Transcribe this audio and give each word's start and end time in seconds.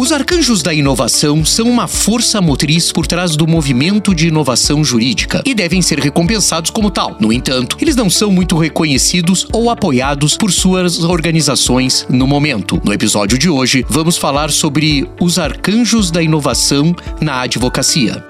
Os 0.00 0.12
arcanjos 0.12 0.62
da 0.62 0.72
inovação 0.72 1.44
são 1.44 1.68
uma 1.68 1.86
força 1.86 2.40
motriz 2.40 2.90
por 2.90 3.06
trás 3.06 3.36
do 3.36 3.46
movimento 3.46 4.14
de 4.14 4.28
inovação 4.28 4.82
jurídica 4.82 5.42
e 5.44 5.54
devem 5.54 5.82
ser 5.82 5.98
recompensados 5.98 6.70
como 6.70 6.90
tal. 6.90 7.18
No 7.20 7.30
entanto, 7.30 7.76
eles 7.78 7.94
não 7.94 8.08
são 8.08 8.32
muito 8.32 8.56
reconhecidos 8.56 9.46
ou 9.52 9.68
apoiados 9.68 10.38
por 10.38 10.50
suas 10.50 11.00
organizações 11.00 12.06
no 12.08 12.26
momento. 12.26 12.80
No 12.82 12.94
episódio 12.94 13.36
de 13.36 13.50
hoje, 13.50 13.84
vamos 13.90 14.16
falar 14.16 14.50
sobre 14.50 15.06
os 15.20 15.38
arcanjos 15.38 16.10
da 16.10 16.22
inovação 16.22 16.96
na 17.20 17.42
advocacia. 17.42 18.24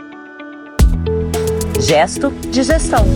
Gesto 1.79 2.33
de 2.51 2.65
gestão. 2.65 3.07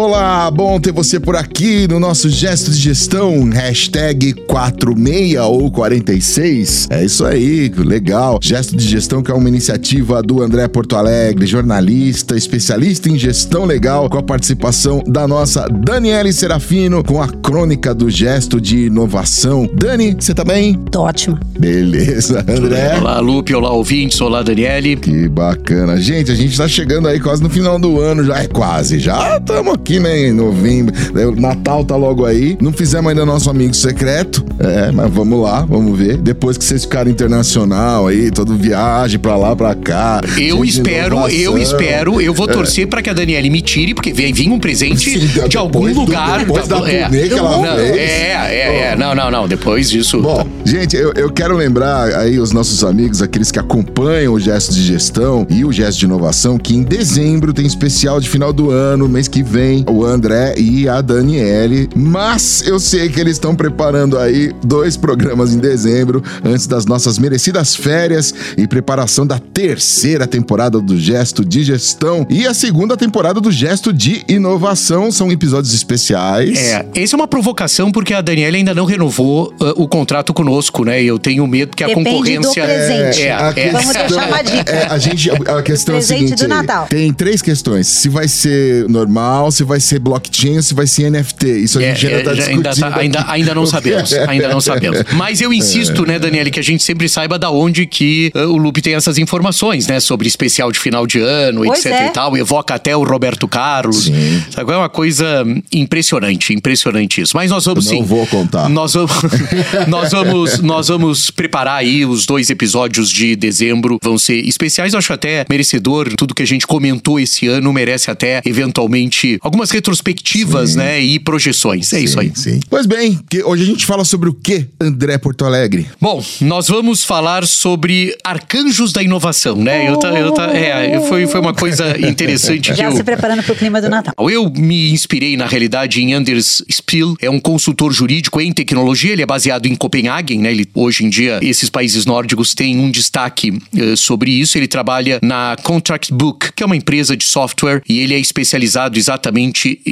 Olá, 0.00 0.48
bom 0.48 0.78
ter 0.78 0.92
você 0.92 1.18
por 1.18 1.34
aqui 1.34 1.88
no 1.88 1.98
nosso 1.98 2.28
gesto 2.28 2.70
de 2.70 2.78
gestão, 2.78 3.50
hashtag 3.50 4.32
46 4.32 5.36
ou 5.40 5.68
46. 5.72 6.86
É 6.88 7.04
isso 7.04 7.26
aí, 7.26 7.68
legal. 7.76 8.38
Gesto 8.40 8.76
de 8.76 8.86
gestão 8.86 9.24
que 9.24 9.32
é 9.32 9.34
uma 9.34 9.48
iniciativa 9.48 10.22
do 10.22 10.40
André 10.40 10.68
Porto 10.68 10.94
Alegre, 10.94 11.46
jornalista, 11.46 12.36
especialista 12.36 13.08
em 13.08 13.18
gestão 13.18 13.64
legal, 13.64 14.08
com 14.08 14.18
a 14.18 14.22
participação 14.22 15.02
da 15.04 15.26
nossa 15.26 15.66
Daniele 15.68 16.32
Serafino, 16.32 17.02
com 17.02 17.20
a 17.20 17.26
crônica 17.26 17.92
do 17.92 18.08
gesto 18.08 18.60
de 18.60 18.86
inovação. 18.86 19.68
Dani, 19.74 20.14
você 20.14 20.32
tá 20.32 20.44
bem? 20.44 20.74
Tô 20.92 21.00
ótima. 21.00 21.40
Beleza, 21.58 22.44
André. 22.48 22.98
Olá, 23.00 23.18
Lupe, 23.18 23.52
olá, 23.52 23.72
ouvintes, 23.72 24.20
olá, 24.20 24.44
Daniele. 24.44 24.94
Que 24.94 25.28
bacana. 25.28 26.00
Gente, 26.00 26.30
a 26.30 26.36
gente 26.36 26.56
tá 26.56 26.68
chegando 26.68 27.08
aí 27.08 27.18
quase 27.18 27.42
no 27.42 27.50
final 27.50 27.80
do 27.80 28.00
ano, 28.00 28.22
já 28.22 28.38
é 28.38 28.46
quase, 28.46 29.00
já 29.00 29.38
estamos 29.38 29.74
aqui 29.74 29.87
aqui, 29.88 29.98
né, 29.98 30.28
em 30.28 30.32
novembro. 30.32 30.94
O 31.14 31.40
Natal 31.40 31.82
tá 31.82 31.96
logo 31.96 32.26
aí. 32.26 32.58
Não 32.60 32.72
fizemos 32.72 33.08
ainda 33.08 33.24
nosso 33.24 33.48
amigo 33.48 33.72
secreto. 33.72 34.44
É, 34.58 34.92
mas 34.92 35.10
vamos 35.10 35.40
lá, 35.40 35.64
vamos 35.64 35.98
ver. 35.98 36.18
Depois 36.18 36.58
que 36.58 36.64
vocês 36.64 36.82
ficarem 36.82 37.10
internacional 37.10 38.06
aí, 38.06 38.30
todo 38.30 38.54
viagem 38.54 39.18
pra 39.18 39.36
lá, 39.36 39.56
pra 39.56 39.74
cá. 39.74 40.20
Eu 40.36 40.62
espero, 40.62 41.26
eu 41.28 41.56
espero, 41.56 42.20
eu 42.20 42.34
vou 42.34 42.48
é. 42.50 42.52
torcer 42.52 42.84
é. 42.84 42.86
pra 42.86 43.00
que 43.00 43.08
a 43.08 43.14
Daniele 43.14 43.48
me 43.48 43.62
tire, 43.62 43.94
porque 43.94 44.12
vem 44.12 44.32
vir 44.32 44.50
um 44.50 44.58
presente 44.58 45.18
Sim, 45.18 45.48
de 45.48 45.56
algum 45.56 45.90
lugar. 45.92 46.40
Do, 46.40 46.46
depois 46.46 46.68
da, 46.68 46.80
da 46.80 46.90
é. 46.90 47.08
que 47.08 47.32
ela 47.32 47.56
não, 47.56 47.76
fez. 47.76 47.96
É, 47.96 48.32
é, 48.32 48.90
é. 48.90 48.96
Não, 48.96 49.14
não, 49.14 49.30
não. 49.30 49.48
Depois 49.48 49.88
disso. 49.88 50.20
Bom, 50.20 50.44
tá. 50.44 50.46
gente, 50.64 50.96
eu, 50.96 51.12
eu 51.14 51.30
quero 51.30 51.56
lembrar 51.56 52.14
aí 52.16 52.38
os 52.38 52.52
nossos 52.52 52.84
amigos, 52.84 53.22
aqueles 53.22 53.50
que 53.50 53.58
acompanham 53.58 54.34
o 54.34 54.40
gesto 54.40 54.74
de 54.74 54.82
gestão 54.82 55.46
e 55.48 55.64
o 55.64 55.72
gesto 55.72 55.98
de 55.98 56.04
inovação, 56.04 56.58
que 56.58 56.74
em 56.74 56.82
dezembro 56.82 57.54
tem 57.54 57.64
especial 57.64 58.20
de 58.20 58.28
final 58.28 58.52
do 58.52 58.70
ano, 58.70 59.08
mês 59.08 59.28
que 59.28 59.42
vem 59.42 59.77
o 59.88 60.04
André 60.04 60.54
e 60.56 60.88
a 60.88 61.00
Daniele. 61.00 61.88
Mas 61.94 62.62
eu 62.66 62.78
sei 62.78 63.08
que 63.08 63.20
eles 63.20 63.34
estão 63.34 63.54
preparando 63.54 64.18
aí 64.18 64.52
dois 64.64 64.96
programas 64.96 65.52
em 65.54 65.58
dezembro, 65.58 66.22
antes 66.44 66.66
das 66.66 66.86
nossas 66.86 67.18
merecidas 67.18 67.74
férias 67.74 68.34
e 68.56 68.66
preparação 68.66 69.26
da 69.26 69.38
terceira 69.38 70.26
temporada 70.26 70.80
do 70.80 70.98
Gesto 70.98 71.44
de 71.44 71.62
Gestão 71.62 72.26
e 72.28 72.46
a 72.46 72.54
segunda 72.54 72.96
temporada 72.96 73.40
do 73.40 73.50
Gesto 73.50 73.92
de 73.92 74.24
Inovação. 74.28 75.10
São 75.10 75.30
episódios 75.30 75.74
especiais. 75.74 76.58
É, 76.58 76.86
essa 76.94 77.14
é 77.14 77.16
uma 77.16 77.28
provocação 77.28 77.90
porque 77.90 78.14
a 78.14 78.20
Daniela 78.20 78.56
ainda 78.56 78.74
não 78.74 78.84
renovou 78.84 79.52
uh, 79.60 79.82
o 79.82 79.88
contrato 79.88 80.32
conosco, 80.32 80.84
né? 80.84 81.02
Eu 81.02 81.18
tenho 81.18 81.46
medo 81.46 81.76
que 81.76 81.84
a 81.84 81.88
Depende 81.88 82.10
concorrência. 82.10 82.62
Do 82.62 82.66
presente. 82.66 83.22
É, 83.22 83.52
é, 83.56 83.68
é. 83.68 83.70
Vamos 83.70 83.92
deixar 83.92 84.28
uma 84.28 84.42
dica. 84.42 84.72
É, 84.72 84.86
a, 84.86 84.98
gente, 84.98 85.30
a 85.30 85.62
questão 85.62 85.94
presente 85.94 86.12
é 86.12 86.24
a 86.24 86.28
seguinte: 86.28 86.42
do 86.42 86.48
Natal. 86.48 86.86
tem 86.88 87.12
três 87.12 87.42
questões. 87.42 87.86
Se 87.86 88.08
vai 88.08 88.28
ser 88.28 88.88
normal, 88.88 89.50
se 89.50 89.64
vai 89.68 89.80
ser 89.80 89.98
blockchain 89.98 90.56
ou 90.56 90.62
se 90.62 90.74
vai 90.74 90.86
ser 90.86 91.10
NFT. 91.10 91.46
Isso 91.46 91.78
a 91.78 91.82
gente 91.82 92.06
é, 92.06 92.10
ainda 92.10 92.24
tá 92.24 92.34
discutindo. 92.34 92.66
Ainda, 92.66 92.74
tá, 92.74 92.98
ainda, 92.98 93.24
ainda, 93.28 93.54
não 93.54 93.66
sabemos. 93.66 94.12
Ainda 94.28 94.48
não 94.48 94.60
sabemos. 94.60 95.04
Mas 95.12 95.40
eu 95.40 95.52
insisto, 95.52 96.04
né, 96.04 96.18
Daniele, 96.18 96.50
que 96.50 96.60
a 96.60 96.62
gente 96.62 96.82
sempre 96.82 97.08
saiba 97.08 97.38
da 97.38 97.50
onde 97.50 97.86
que 97.86 98.32
uh, 98.34 98.40
o 98.40 98.56
Lupe 98.56 98.80
tem 98.80 98.94
essas 98.94 99.18
informações, 99.18 99.86
né? 99.86 100.00
Sobre 100.00 100.26
especial 100.26 100.72
de 100.72 100.78
final 100.78 101.06
de 101.06 101.20
ano, 101.20 101.62
pois 101.64 101.84
etc 101.84 101.92
é. 101.92 102.06
e 102.06 102.10
tal. 102.10 102.36
Evoca 102.36 102.74
até 102.74 102.96
o 102.96 103.04
Roberto 103.04 103.46
Carlos. 103.46 104.04
Sim. 104.04 104.42
Sabe? 104.50 104.72
É 104.72 104.76
uma 104.76 104.88
coisa 104.88 105.44
impressionante, 105.72 106.52
impressionante 106.52 107.20
isso. 107.20 107.36
Mas 107.36 107.50
nós 107.50 107.64
vamos 107.64 107.84
não 107.86 107.92
sim. 107.92 107.98
Não 108.00 108.06
vou 108.06 108.26
contar. 108.26 108.68
Nós 108.68 108.94
vamos, 108.94 109.12
nós 109.86 110.12
vamos, 110.12 110.60
nós 110.60 110.88
vamos 110.88 111.30
preparar 111.30 111.78
aí 111.78 112.04
os 112.04 112.26
dois 112.26 112.50
episódios 112.50 113.10
de 113.10 113.36
dezembro. 113.36 113.98
Vão 114.02 114.18
ser 114.18 114.36
especiais. 114.46 114.92
Eu 114.92 114.98
acho 114.98 115.12
até 115.12 115.44
merecedor. 115.48 116.08
Tudo 116.16 116.34
que 116.34 116.42
a 116.42 116.46
gente 116.46 116.66
comentou 116.66 117.18
esse 117.18 117.46
ano 117.46 117.72
merece 117.72 118.10
até, 118.10 118.40
eventualmente, 118.44 119.38
algumas 119.58 119.70
retrospectivas, 119.70 120.70
sim. 120.70 120.78
né? 120.78 121.00
E 121.00 121.18
projeções. 121.18 121.92
É 121.92 121.98
sim, 121.98 122.04
isso 122.04 122.20
aí. 122.20 122.32
Sim. 122.34 122.60
Pois 122.70 122.86
bem, 122.86 123.18
hoje 123.44 123.62
a 123.64 123.66
gente 123.66 123.84
fala 123.84 124.04
sobre 124.04 124.28
o 124.28 124.34
que, 124.34 124.66
André 124.80 125.18
Porto 125.18 125.44
Alegre? 125.44 125.86
Bom, 126.00 126.24
nós 126.40 126.68
vamos 126.68 127.04
falar 127.04 127.46
sobre 127.46 128.16
arcanjos 128.22 128.92
da 128.92 129.02
inovação, 129.02 129.56
né? 129.56 129.88
Eu, 129.88 129.96
tá, 129.96 130.08
eu 130.10 130.32
tá, 130.32 130.56
é, 130.56 131.00
foi, 131.08 131.26
foi 131.26 131.40
uma 131.40 131.52
coisa 131.52 131.98
interessante. 131.98 132.68
Já 132.74 132.88
que 132.88 132.92
se 132.92 133.00
eu, 133.00 133.04
preparando 133.04 133.42
para 133.42 133.52
o 133.52 133.56
clima 133.56 133.80
do 133.80 133.88
Natal. 133.88 134.14
Eu 134.30 134.50
me 134.50 134.90
inspirei, 134.92 135.36
na 135.36 135.46
realidade, 135.46 136.00
em 136.00 136.14
Anders 136.14 136.62
Spiel, 136.70 137.16
é 137.20 137.28
um 137.28 137.40
consultor 137.40 137.92
jurídico 137.92 138.40
em 138.40 138.52
tecnologia, 138.52 139.12
ele 139.12 139.22
é 139.22 139.26
baseado 139.26 139.66
em 139.66 139.74
Copenhagen, 139.74 140.40
né? 140.40 140.52
Ele, 140.52 140.68
hoje 140.74 141.04
em 141.04 141.08
dia, 141.08 141.40
esses 141.42 141.68
países 141.68 142.06
nórdicos 142.06 142.54
têm 142.54 142.78
um 142.78 142.90
destaque 142.90 143.50
uh, 143.50 143.96
sobre 143.96 144.30
isso. 144.30 144.56
Ele 144.56 144.68
trabalha 144.68 145.18
na 145.22 145.56
Contract 145.62 146.12
Book, 146.12 146.52
que 146.54 146.62
é 146.62 146.66
uma 146.66 146.76
empresa 146.76 147.16
de 147.16 147.24
software, 147.24 147.82
e 147.88 147.98
ele 147.98 148.14
é 148.14 148.18
especializado 148.18 148.98
exatamente 148.98 149.37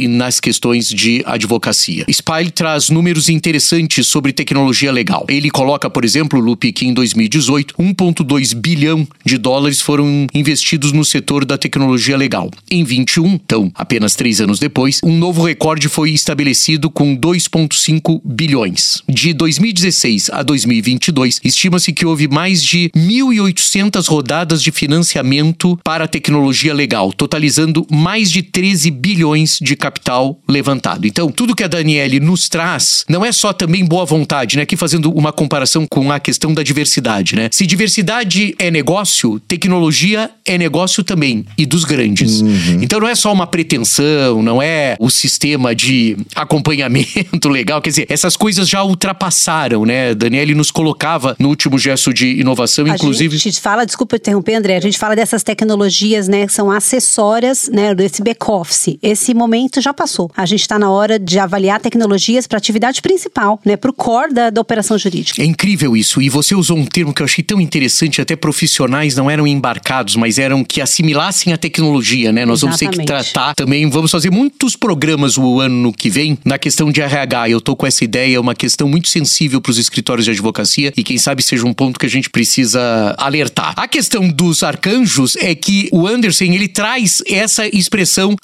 nas 0.08 0.40
questões 0.40 0.88
de 0.88 1.22
advocacia. 1.26 2.04
Spiel 2.10 2.50
traz 2.50 2.90
números 2.90 3.28
interessantes 3.28 4.06
sobre 4.06 4.32
tecnologia 4.32 4.90
legal. 4.90 5.26
Ele 5.28 5.50
coloca, 5.50 5.88
por 5.88 6.04
exemplo, 6.04 6.40
Lupe, 6.40 6.72
que 6.72 6.86
em 6.86 6.94
2018, 6.94 7.74
1,2 7.78 8.54
bilhão 8.54 9.06
de 9.24 9.38
dólares 9.38 9.80
foram 9.80 10.26
investidos 10.34 10.92
no 10.92 11.04
setor 11.04 11.44
da 11.44 11.58
tecnologia 11.58 12.16
legal. 12.16 12.50
Em 12.70 12.84
21, 12.84 13.34
então, 13.34 13.70
apenas 13.74 14.14
três 14.14 14.40
anos 14.40 14.58
depois, 14.58 15.00
um 15.02 15.16
novo 15.16 15.44
recorde 15.44 15.88
foi 15.88 16.10
estabelecido 16.10 16.90
com 16.90 17.16
2,5 17.16 18.20
bilhões. 18.24 19.02
De 19.08 19.32
2016 19.32 20.30
a 20.30 20.42
2022, 20.42 21.40
estima-se 21.44 21.92
que 21.92 22.06
houve 22.06 22.28
mais 22.28 22.62
de 22.62 22.90
1.800 22.96 24.06
rodadas 24.08 24.62
de 24.62 24.70
financiamento 24.70 25.78
para 25.84 26.08
tecnologia 26.08 26.74
legal, 26.74 27.12
totalizando 27.12 27.86
mais 27.90 28.30
de 28.30 28.42
13 28.42 28.90
bilhões 28.90 29.35
de 29.44 29.76
capital 29.76 30.38
levantado. 30.48 31.06
Então, 31.06 31.30
tudo 31.30 31.54
que 31.54 31.64
a 31.64 31.69
Daniele 31.69 32.20
nos 32.20 32.48
traz 32.48 33.04
não 33.08 33.24
é 33.24 33.32
só 33.32 33.52
também 33.52 33.84
boa 33.84 34.04
vontade, 34.04 34.56
né? 34.56 34.62
Aqui 34.62 34.76
fazendo 34.76 35.10
uma 35.10 35.32
comparação 35.32 35.86
com 35.86 36.10
a 36.10 36.19
questão 36.19 36.54
da 36.54 36.62
diversidade, 36.62 37.36
né? 37.36 37.48
Se 37.52 37.66
diversidade 37.66 38.54
é 38.58 38.70
negócio, 38.70 39.38
tecnologia 39.41 40.30
é 40.44 40.56
negócio 40.56 41.02
também 41.02 41.44
e 41.58 41.66
dos 41.66 41.84
grandes. 41.84 42.41
Uhum. 42.41 42.80
Então 42.82 43.00
não 43.00 43.08
é 43.08 43.14
só 43.14 43.32
uma 43.32 43.47
pretensão, 43.47 44.42
não 44.42 44.62
é 44.62 44.97
o 44.98 45.10
sistema 45.10 45.74
de 45.74 46.16
acompanhamento 46.34 47.48
legal, 47.50 47.80
quer 47.80 47.91
dizer, 47.91 48.06
essas 48.08 48.36
coisas 48.36 48.68
já 48.68 48.82
ultrapassaram, 48.82 49.84
né? 49.84 50.14
Daniele 50.14 50.54
nos 50.54 50.70
colocava 50.70 51.36
no 51.38 51.48
último 51.48 51.78
gesto 51.78 52.12
de 52.12 52.41
inovação, 52.41 52.86
a 52.86 52.91
inclusive. 52.91 53.36
A 53.36 53.38
gente 53.38 53.60
fala, 53.60 53.84
desculpa 53.84 54.16
interromper, 54.16 54.54
André, 54.54 54.76
a 54.76 54.80
gente 54.80 54.98
fala 54.98 55.14
dessas 55.16 55.42
tecnologias, 55.42 56.28
né, 56.28 56.47
que 56.47 56.53
são 56.53 56.70
acessórias, 56.70 57.68
né, 57.72 57.94
desse 57.94 58.22
back-office. 58.22 58.98
Esse 59.03 59.25
momento 59.34 59.81
já 59.81 59.92
passou. 59.92 60.31
A 60.37 60.47
gente 60.47 60.60
está 60.60 60.78
na 60.78 60.91
hora 60.91 61.19
de 61.19 61.38
avaliar 61.38 61.81
tecnologias 61.81 62.47
para 62.47 62.56
a 62.56 62.60
atividade 62.60 63.00
principal, 63.03 63.60
né, 63.64 63.76
para 63.76 63.91
o 63.91 63.94
core 63.94 64.32
da, 64.32 64.50
da 64.50 64.60
operação 64.60 64.97
jurídica. 64.98 65.42
É 65.42 65.44
incrível 65.44 65.97
isso. 65.97 66.20
E 66.20 66.28
você 66.28 66.54
usou 66.54 66.76
um 66.76 66.84
termo 66.84 67.12
que 67.12 67.22
eu 67.22 67.25
achei 67.25 67.42
tão 67.42 67.60
interessante, 67.60 68.20
até 68.20 68.36
profissionais 68.36 69.16
não 69.16 69.31
eram 69.31 69.47
embarcados, 69.47 70.16
mas 70.16 70.38
eram 70.38 70.65
que 70.65 70.81
assimilassem 70.81 71.53
a 71.53 71.56
tecnologia, 71.56 72.32
né? 72.32 72.44
Nós 72.44 72.60
Exatamente. 72.60 72.84
vamos 72.84 72.97
ter 72.97 73.00
que 73.00 73.06
tratar 73.06 73.54
também, 73.54 73.88
vamos 73.88 74.10
fazer 74.10 74.31
muitos 74.31 74.76
programas 74.76 75.36
o 75.36 75.60
ano 75.60 75.92
que 75.92 76.10
vem 76.10 76.38
na 76.44 76.59
questão 76.59 76.91
de 76.91 77.00
RH. 77.00 77.50
Eu 77.50 77.60
tô 77.60 77.76
com 77.76 77.86
essa 77.86 78.04
ideia, 78.04 78.36
é 78.36 78.41
uma 78.41 78.54
questão 78.54 78.89
muito 78.89 79.09
sensível 79.09 79.60
para 79.60 79.71
os 79.71 79.78
escritórios 79.78 80.24
de 80.24 80.30
advocacia 80.30 80.92
e 80.97 81.03
quem 81.03 81.18
sabe 81.18 81.42
seja 81.42 81.66
um 81.66 81.72
ponto 81.72 81.98
que 81.98 82.06
a 82.06 82.10
gente 82.10 82.30
precisa 82.30 83.15
alertar. 83.18 83.74
A 83.77 83.89
questão 83.89 84.28
dos 84.28 84.62
arcanjos 84.62 85.36
é 85.36 85.54
que 85.54 85.89
o 85.92 86.06
Anderson, 86.06 86.45
ele 86.45 86.68
traz 86.68 87.22
essa 87.27 87.66
expressão 87.66 88.34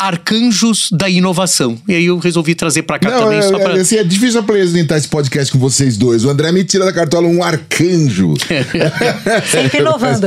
da 0.90 1.08
inovação. 1.08 1.78
E 1.88 1.94
aí 1.94 2.04
eu 2.06 2.18
resolvi 2.18 2.54
trazer 2.54 2.82
para 2.82 2.98
cá 2.98 3.10
não, 3.10 3.20
também 3.20 3.38
é, 3.38 3.42
só 3.42 3.58
pra... 3.58 3.74
assim, 3.74 3.96
é 3.96 4.04
difícil 4.04 4.40
apresentar 4.40 4.98
esse 4.98 5.08
podcast 5.08 5.52
com 5.52 5.58
vocês 5.58 5.96
dois. 5.96 6.24
O 6.24 6.30
André 6.30 6.52
me 6.52 6.64
tira 6.64 6.84
da 6.84 6.92
cartola 6.92 7.26
um 7.26 7.42
arcanjo. 7.42 8.34
Sempre 9.50 9.80
inovando. 9.80 10.26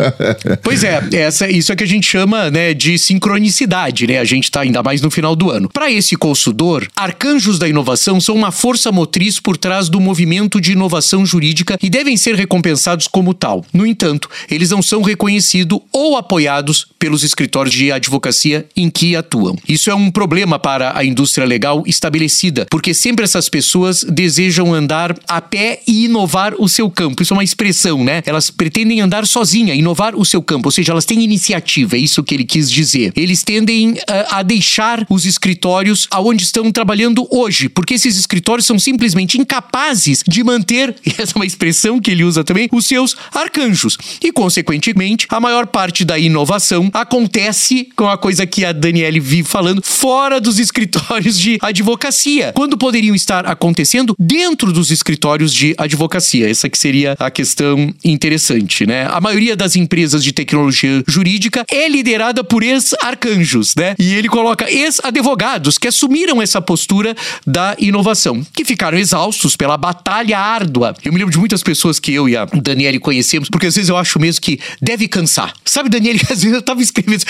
Pois 0.61 0.83
é, 0.83 1.01
essa, 1.13 1.49
isso 1.49 1.71
é 1.71 1.75
que 1.75 1.83
a 1.83 1.87
gente 1.87 2.07
chama 2.07 2.49
né, 2.49 2.73
de 2.73 2.97
sincronicidade, 2.97 4.07
né? 4.07 4.19
A 4.19 4.23
gente 4.23 4.45
está 4.45 4.61
ainda 4.61 4.81
mais 4.83 5.01
no 5.01 5.11
final 5.11 5.35
do 5.35 5.49
ano. 5.49 5.69
Para 5.69 5.91
esse 5.91 6.15
consultor, 6.15 6.87
arcanjos 6.95 7.59
da 7.59 7.67
inovação 7.67 8.19
são 8.19 8.35
uma 8.35 8.51
força 8.51 8.91
motriz 8.91 9.39
por 9.39 9.57
trás 9.57 9.89
do 9.89 9.99
movimento 9.99 10.59
de 10.61 10.71
inovação 10.73 11.25
jurídica 11.25 11.77
e 11.81 11.89
devem 11.89 12.17
ser 12.17 12.35
recompensados 12.35 13.07
como 13.07 13.33
tal. 13.33 13.65
No 13.73 13.85
entanto, 13.85 14.29
eles 14.49 14.69
não 14.69 14.81
são 14.81 15.01
reconhecidos 15.01 15.79
ou 15.91 16.17
apoiados 16.17 16.87
pelos 16.99 17.23
escritórios 17.23 17.73
de 17.73 17.91
advocacia 17.91 18.65
em 18.75 18.89
que 18.89 19.15
atuam. 19.15 19.57
Isso 19.67 19.89
é 19.89 19.95
um 19.95 20.11
problema 20.11 20.34
problema 20.35 20.59
para 20.59 20.97
a 20.97 21.05
indústria 21.05 21.47
legal 21.47 21.81
estabelecida, 21.87 22.67
porque 22.69 22.93
sempre 22.93 23.23
essas 23.23 23.47
pessoas 23.47 24.03
desejam 24.03 24.73
andar 24.73 25.15
a 25.29 25.39
pé 25.39 25.79
e 25.87 26.03
inovar 26.03 26.53
o 26.59 26.67
seu 26.67 26.89
campo. 26.89 27.23
Isso 27.23 27.33
é 27.33 27.37
uma 27.37 27.43
expressão, 27.43 28.03
né? 28.03 28.21
Elas 28.25 28.49
pretendem 28.49 28.99
andar 28.99 29.25
sozinha, 29.25 29.73
inovar 29.73 30.13
o 30.13 30.25
seu 30.25 30.41
campo, 30.41 30.67
ou 30.67 30.73
seja, 30.73 30.91
elas 30.91 31.05
têm 31.05 31.23
iniciativa, 31.23 31.95
é 31.95 31.99
isso 31.99 32.21
que 32.21 32.35
ele 32.35 32.43
quis 32.43 32.69
dizer. 32.69 33.13
Eles 33.15 33.43
tendem 33.43 33.91
uh, 33.91 33.97
a 34.29 34.43
deixar 34.43 35.05
os 35.09 35.25
escritórios 35.25 36.05
aonde 36.11 36.43
estão 36.43 36.69
trabalhando 36.69 37.25
hoje, 37.31 37.69
porque 37.69 37.93
esses 37.93 38.17
escritórios 38.17 38.65
são 38.65 38.77
simplesmente 38.77 39.39
incapazes 39.39 40.21
de 40.27 40.43
manter, 40.43 40.93
essa 41.17 41.31
é 41.31 41.35
uma 41.37 41.45
expressão 41.45 41.97
que 41.97 42.11
ele 42.11 42.25
usa 42.25 42.43
também, 42.43 42.67
os 42.73 42.85
seus 42.85 43.15
arcanjos. 43.33 43.97
E, 44.21 44.33
consequentemente, 44.33 45.27
a 45.29 45.39
maior 45.39 45.65
parte 45.65 46.03
da 46.03 46.19
inovação 46.19 46.89
acontece 46.93 47.87
com 47.95 48.09
a 48.09 48.17
coisa 48.17 48.45
que 48.45 48.65
a 48.65 48.73
Daniele 48.73 49.21
vive 49.21 49.47
falando, 49.47 49.81
fora 49.81 50.24
dos 50.39 50.59
escritórios 50.59 51.39
de 51.39 51.57
advocacia, 51.61 52.51
quando 52.55 52.77
poderiam 52.77 53.15
estar 53.15 53.45
acontecendo 53.45 54.15
dentro 54.19 54.73
dos 54.73 54.91
escritórios 54.91 55.53
de 55.53 55.75
advocacia. 55.77 56.49
Essa 56.49 56.67
que 56.67 56.77
seria 56.77 57.15
a 57.19 57.29
questão 57.29 57.93
interessante, 58.03 58.85
né? 58.85 59.07
A 59.09 59.21
maioria 59.21 59.55
das 59.55 59.75
empresas 59.75 60.23
de 60.23 60.33
tecnologia 60.33 61.03
jurídica 61.07 61.63
é 61.71 61.87
liderada 61.87 62.43
por 62.43 62.63
ex-arcanjos, 62.63 63.75
né? 63.75 63.95
E 63.99 64.13
ele 64.15 64.27
coloca 64.27 64.69
ex-advogados 64.69 65.77
que 65.77 65.87
assumiram 65.87 66.41
essa 66.41 66.59
postura 66.59 67.15
da 67.45 67.75
inovação, 67.77 68.45
que 68.53 68.65
ficaram 68.65 68.97
exaustos 68.97 69.55
pela 69.55 69.77
batalha 69.77 70.39
árdua. 70.39 70.95
Eu 71.03 71.13
me 71.13 71.19
lembro 71.19 71.31
de 71.31 71.37
muitas 71.37 71.61
pessoas 71.61 71.99
que 71.99 72.13
eu 72.13 72.27
e 72.27 72.35
a 72.35 72.45
Daniele 72.45 72.99
conhecemos, 72.99 73.49
porque 73.49 73.67
às 73.67 73.75
vezes 73.75 73.89
eu 73.89 73.97
acho 73.97 74.19
mesmo 74.19 74.41
que 74.41 74.59
deve 74.81 75.07
cansar. 75.07 75.53
Sabe, 75.63 75.89
Daniele, 75.89 76.19
às 76.29 76.41
vezes 76.41 76.53
eu 76.53 76.61
tava 76.61 76.81
escrevendo 76.81 77.23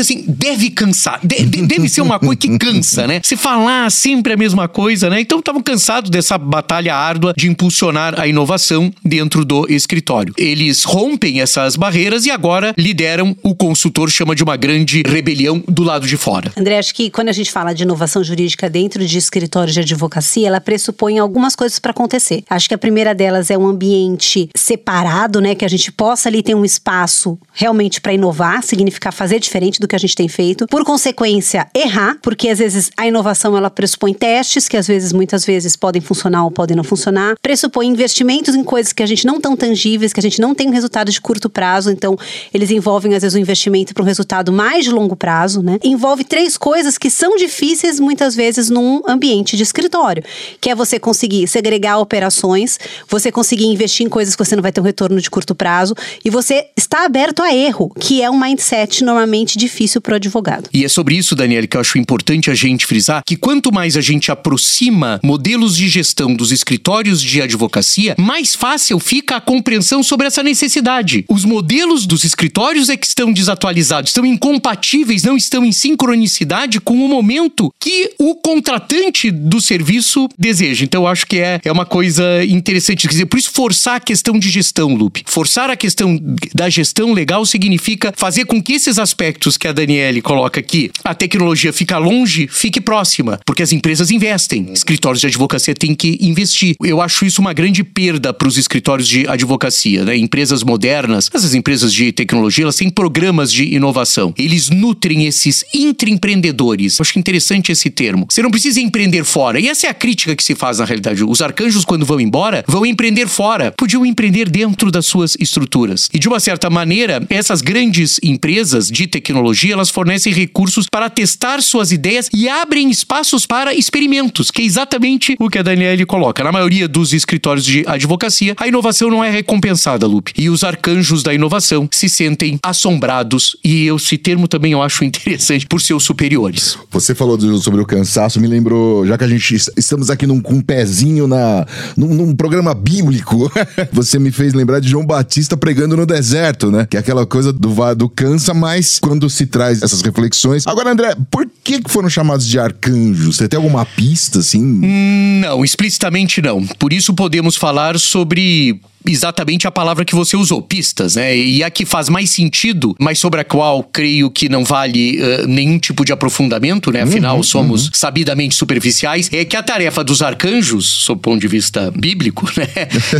assim, 0.00 0.24
deve 0.26 0.70
cansar, 0.70 1.20
de, 1.22 1.44
de, 1.44 1.62
deve 1.62 1.88
ser 1.88 2.00
uma 2.00 2.18
coisa 2.18 2.36
que 2.40 2.58
cansa, 2.58 3.06
né? 3.06 3.20
Se 3.22 3.36
falar 3.36 3.90
sempre 3.90 4.32
a 4.32 4.36
mesma 4.36 4.66
coisa, 4.66 5.10
né? 5.10 5.20
Então 5.20 5.38
estavam 5.38 5.62
cansados 5.62 6.10
dessa 6.10 6.38
batalha 6.38 6.94
árdua 6.94 7.34
de 7.36 7.48
impulsionar 7.48 8.18
a 8.18 8.26
inovação 8.26 8.92
dentro 9.04 9.44
do 9.44 9.66
escritório. 9.70 10.34
Eles 10.36 10.84
rompem 10.84 11.40
essas 11.40 11.76
barreiras 11.76 12.24
e 12.24 12.30
agora 12.30 12.74
lideram 12.76 13.36
o 13.42 13.54
consultor 13.54 14.10
chama 14.10 14.34
de 14.34 14.42
uma 14.42 14.56
grande 14.56 15.02
rebelião 15.06 15.62
do 15.68 15.82
lado 15.82 16.06
de 16.06 16.16
fora. 16.16 16.50
André, 16.56 16.78
acho 16.78 16.94
que 16.94 17.10
quando 17.10 17.28
a 17.28 17.32
gente 17.32 17.52
fala 17.52 17.74
de 17.74 17.82
inovação 17.82 18.24
jurídica 18.24 18.70
dentro 18.70 19.04
de 19.04 19.18
escritórios 19.18 19.74
de 19.74 19.80
advocacia, 19.80 20.48
ela 20.48 20.60
pressupõe 20.60 21.18
algumas 21.18 21.54
coisas 21.54 21.78
para 21.78 21.90
acontecer. 21.90 22.42
Acho 22.48 22.68
que 22.68 22.74
a 22.74 22.78
primeira 22.78 23.14
delas 23.14 23.50
é 23.50 23.58
um 23.58 23.66
ambiente 23.66 24.48
separado, 24.56 25.40
né, 25.40 25.54
que 25.54 25.64
a 25.64 25.68
gente 25.68 25.92
possa 25.92 26.28
ali 26.28 26.42
ter 26.42 26.54
um 26.54 26.64
espaço 26.64 27.38
realmente 27.52 28.00
para 28.00 28.12
inovar, 28.12 28.62
significar 28.62 29.12
fazer 29.12 29.38
diferente 29.38 29.78
do 29.78 29.86
que 29.86 29.96
a 29.96 29.98
gente 29.98 30.14
tem 30.14 30.28
feito. 30.28 30.66
Por 30.66 30.84
consequência, 30.84 31.66
errar, 31.74 32.16
porque 32.30 32.48
às 32.48 32.60
vezes 32.60 32.92
a 32.96 33.08
inovação 33.08 33.56
ela 33.56 33.68
pressupõe 33.68 34.14
testes 34.14 34.68
que 34.68 34.76
às 34.76 34.86
vezes 34.86 35.12
muitas 35.12 35.44
vezes 35.44 35.74
podem 35.74 36.00
funcionar 36.00 36.44
ou 36.44 36.50
podem 36.52 36.76
não 36.76 36.84
funcionar, 36.84 37.34
pressupõe 37.42 37.88
investimentos 37.88 38.54
em 38.54 38.62
coisas 38.62 38.92
que 38.92 39.02
a 39.02 39.06
gente 39.06 39.26
não 39.26 39.40
tão 39.40 39.56
tangíveis, 39.56 40.12
que 40.12 40.20
a 40.20 40.22
gente 40.22 40.40
não 40.40 40.54
tem 40.54 40.68
um 40.68 40.70
resultado 40.70 41.10
de 41.10 41.20
curto 41.20 41.50
prazo, 41.50 41.90
então 41.90 42.16
eles 42.54 42.70
envolvem 42.70 43.16
às 43.16 43.22
vezes 43.22 43.34
um 43.34 43.40
investimento 43.40 43.92
para 43.92 44.04
um 44.04 44.06
resultado 44.06 44.52
mais 44.52 44.84
de 44.84 44.92
longo 44.92 45.16
prazo, 45.16 45.60
né? 45.60 45.80
Envolve 45.82 46.22
três 46.22 46.56
coisas 46.56 46.96
que 46.96 47.10
são 47.10 47.36
difíceis 47.36 47.98
muitas 47.98 48.36
vezes 48.36 48.70
num 48.70 49.02
ambiente 49.08 49.56
de 49.56 49.64
escritório, 49.64 50.22
que 50.60 50.70
é 50.70 50.74
você 50.76 51.00
conseguir 51.00 51.48
segregar 51.48 51.98
operações, 51.98 52.78
você 53.08 53.32
conseguir 53.32 53.66
investir 53.66 54.06
em 54.06 54.08
coisas 54.08 54.36
que 54.36 54.44
você 54.44 54.54
não 54.54 54.62
vai 54.62 54.70
ter 54.70 54.80
um 54.80 54.84
retorno 54.84 55.20
de 55.20 55.28
curto 55.28 55.52
prazo 55.52 55.96
e 56.24 56.30
você 56.30 56.66
está 56.76 57.04
aberto 57.04 57.42
a 57.42 57.52
erro, 57.52 57.92
que 57.98 58.22
é 58.22 58.30
um 58.30 58.38
mindset 58.38 59.02
normalmente 59.02 59.58
difícil 59.58 60.00
para 60.00 60.12
o 60.12 60.14
advogado. 60.14 60.68
E 60.72 60.84
é 60.84 60.88
sobre 60.88 61.16
isso, 61.16 61.34
Daniel, 61.34 61.66
que 61.66 61.76
eu 61.76 61.80
acho 61.80 61.98
importante 61.98 62.19
a 62.50 62.54
gente 62.54 62.86
frisar 62.86 63.22
que 63.24 63.36
quanto 63.36 63.72
mais 63.72 63.96
a 63.96 64.00
gente 64.00 64.30
aproxima 64.30 65.20
modelos 65.22 65.76
de 65.76 65.88
gestão 65.88 66.34
dos 66.34 66.52
escritórios 66.52 67.22
de 67.22 67.42
advocacia, 67.42 68.14
mais 68.18 68.54
fácil 68.54 68.98
fica 68.98 69.36
a 69.36 69.40
compreensão 69.40 70.02
sobre 70.02 70.26
essa 70.26 70.42
necessidade. 70.42 71.24
Os 71.28 71.44
modelos 71.44 72.06
dos 72.06 72.24
escritórios 72.24 72.88
é 72.88 72.96
que 72.96 73.06
estão 73.06 73.32
desatualizados, 73.32 74.10
estão 74.10 74.24
incompatíveis, 74.24 75.22
não 75.22 75.36
estão 75.36 75.64
em 75.64 75.72
sincronicidade 75.72 76.80
com 76.80 76.94
o 76.94 77.08
momento 77.08 77.72
que 77.80 78.12
o 78.18 78.34
contratante 78.34 79.30
do 79.30 79.60
serviço 79.60 80.28
deseja. 80.38 80.84
Então, 80.84 81.02
eu 81.02 81.08
acho 81.08 81.26
que 81.26 81.38
é, 81.38 81.60
é 81.64 81.72
uma 81.72 81.86
coisa 81.86 82.44
interessante. 82.44 83.06
Quer 83.06 83.12
dizer, 83.12 83.26
por 83.26 83.38
isso, 83.38 83.50
forçar 83.50 83.96
a 83.96 84.00
questão 84.00 84.38
de 84.38 84.48
gestão, 84.50 84.94
Lupe. 84.94 85.24
Forçar 85.26 85.70
a 85.70 85.76
questão 85.76 86.18
da 86.54 86.68
gestão 86.68 87.12
legal 87.12 87.44
significa 87.44 88.12
fazer 88.16 88.44
com 88.44 88.62
que 88.62 88.74
esses 88.74 88.98
aspectos 88.98 89.56
que 89.56 89.66
a 89.66 89.72
Daniele 89.72 90.20
coloca 90.20 90.60
aqui, 90.60 90.90
a 91.04 91.14
tecnologia 91.14 91.72
fica 91.72 91.96
longe, 92.00 92.48
fique 92.48 92.80
próxima, 92.80 93.38
porque 93.44 93.62
as 93.62 93.72
empresas 93.72 94.10
investem. 94.10 94.68
Escritórios 94.72 95.20
de 95.20 95.26
advocacia 95.26 95.74
têm 95.74 95.94
que 95.94 96.18
investir. 96.20 96.74
Eu 96.82 97.00
acho 97.00 97.24
isso 97.24 97.40
uma 97.40 97.52
grande 97.52 97.84
perda 97.84 98.32
para 98.32 98.48
os 98.48 98.56
escritórios 98.56 99.06
de 99.06 99.26
advocacia, 99.28 100.04
né? 100.04 100.16
Empresas 100.16 100.62
modernas, 100.62 101.30
essas 101.32 101.54
empresas 101.54 101.92
de 101.92 102.12
tecnologia, 102.12 102.64
elas 102.64 102.76
têm 102.76 102.90
programas 102.90 103.52
de 103.52 103.74
inovação. 103.74 104.34
Eles 104.36 104.70
nutrem 104.70 105.26
esses 105.26 105.64
intraempreendedores. 105.74 106.98
Eu 106.98 107.02
acho 107.02 107.18
interessante 107.18 107.72
esse 107.72 107.90
termo. 107.90 108.26
Você 108.28 108.42
não 108.42 108.50
precisa 108.50 108.80
empreender 108.80 109.24
fora. 109.24 109.60
E 109.60 109.68
essa 109.68 109.86
é 109.86 109.90
a 109.90 109.94
crítica 109.94 110.34
que 110.34 110.42
se 110.42 110.54
faz 110.54 110.78
na 110.78 110.84
realidade. 110.84 111.24
Os 111.24 111.42
arcanjos, 111.42 111.84
quando 111.84 112.04
vão 112.06 112.20
embora, 112.20 112.64
vão 112.66 112.84
empreender 112.84 113.28
fora. 113.28 113.72
Podiam 113.76 114.04
empreender 114.04 114.48
dentro 114.48 114.90
das 114.90 115.06
suas 115.06 115.36
estruturas. 115.38 116.08
E 116.12 116.18
de 116.18 116.28
uma 116.28 116.40
certa 116.40 116.70
maneira, 116.70 117.24
essas 117.28 117.60
grandes 117.60 118.18
empresas 118.22 118.88
de 118.88 119.06
tecnologia, 119.06 119.72
elas 119.72 119.90
fornecem 119.90 120.32
recursos 120.32 120.86
para 120.90 121.10
testar 121.10 121.62
suas 121.62 121.89
ideias 121.92 122.28
e 122.32 122.48
abrem 122.48 122.90
espaços 122.90 123.46
para 123.46 123.74
experimentos, 123.74 124.50
que 124.50 124.62
é 124.62 124.64
exatamente 124.64 125.36
o 125.38 125.48
que 125.48 125.58
a 125.58 125.62
Daniele 125.62 126.06
coloca. 126.06 126.42
Na 126.42 126.52
maioria 126.52 126.88
dos 126.88 127.12
escritórios 127.12 127.64
de 127.64 127.84
advocacia, 127.86 128.54
a 128.56 128.66
inovação 128.66 129.10
não 129.10 129.24
é 129.24 129.30
recompensada, 129.30 130.06
Lupe. 130.06 130.32
E 130.36 130.48
os 130.48 130.64
arcanjos 130.64 131.22
da 131.22 131.34
inovação 131.34 131.88
se 131.90 132.08
sentem 132.08 132.58
assombrados 132.62 133.56
e 133.64 133.88
esse 133.88 134.16
termo 134.18 134.48
também 134.48 134.72
eu 134.72 134.82
acho 134.82 135.04
interessante 135.04 135.66
por 135.66 135.80
seus 135.80 136.04
superiores. 136.04 136.76
Você 136.90 137.14
falou 137.14 137.36
do, 137.36 137.58
sobre 137.58 137.80
o 137.80 137.86
cansaço, 137.86 138.40
me 138.40 138.46
lembrou, 138.46 139.06
já 139.06 139.16
que 139.16 139.24
a 139.24 139.28
gente 139.28 139.56
estamos 139.76 140.10
aqui 140.10 140.26
num, 140.26 140.40
com 140.40 140.54
um 140.54 140.60
pezinho 140.60 141.26
na, 141.26 141.66
num, 141.96 142.14
num 142.14 142.34
programa 142.34 142.74
bíblico, 142.74 143.50
você 143.92 144.18
me 144.18 144.30
fez 144.30 144.54
lembrar 144.54 144.80
de 144.80 144.88
João 144.88 145.04
Batista 145.04 145.56
pregando 145.56 145.96
no 145.96 146.06
deserto, 146.06 146.70
né? 146.70 146.86
Que 146.88 146.96
é 146.96 147.00
aquela 147.00 147.26
coisa 147.26 147.52
do, 147.52 147.94
do 147.94 148.08
cansa, 148.08 148.54
mas 148.54 148.98
quando 148.98 149.28
se 149.28 149.46
traz 149.46 149.82
essas 149.82 150.02
reflexões. 150.02 150.66
Agora, 150.66 150.90
André, 150.90 151.16
por 151.30 151.48
que 151.62 151.79
foram 151.88 152.08
chamados 152.08 152.46
de 152.46 152.58
arcanjos? 152.58 153.36
Você 153.36 153.48
tem 153.48 153.56
alguma 153.56 153.84
pista, 153.84 154.40
assim? 154.40 154.62
Hum, 154.62 155.40
não, 155.40 155.64
explicitamente 155.64 156.42
não. 156.42 156.66
Por 156.66 156.92
isso 156.92 157.14
podemos 157.14 157.56
falar 157.56 157.98
sobre 157.98 158.80
exatamente 159.06 159.66
a 159.66 159.70
palavra 159.70 160.04
que 160.04 160.14
você 160.14 160.36
usou, 160.36 160.60
pistas, 160.62 161.16
né? 161.16 161.36
E 161.36 161.62
a 161.62 161.70
que 161.70 161.84
faz 161.84 162.08
mais 162.08 162.30
sentido, 162.30 162.94
mas 162.98 163.18
sobre 163.18 163.40
a 163.40 163.44
qual 163.44 163.82
creio 163.82 164.30
que 164.30 164.48
não 164.48 164.64
vale 164.64 165.18
uh, 165.20 165.46
nenhum 165.46 165.78
tipo 165.78 166.04
de 166.04 166.12
aprofundamento, 166.12 166.90
né? 166.92 167.02
Afinal, 167.02 167.36
uhum, 167.36 167.42
somos 167.42 167.86
uhum. 167.86 167.90
sabidamente 167.92 168.54
superficiais. 168.54 169.28
É 169.32 169.44
que 169.44 169.56
a 169.56 169.62
tarefa 169.62 170.04
dos 170.04 170.22
arcanjos, 170.22 170.86
sob 170.86 171.18
o 171.18 171.22
ponto 171.22 171.40
de 171.40 171.48
vista 171.48 171.90
bíblico, 171.90 172.46
né? 172.56 172.68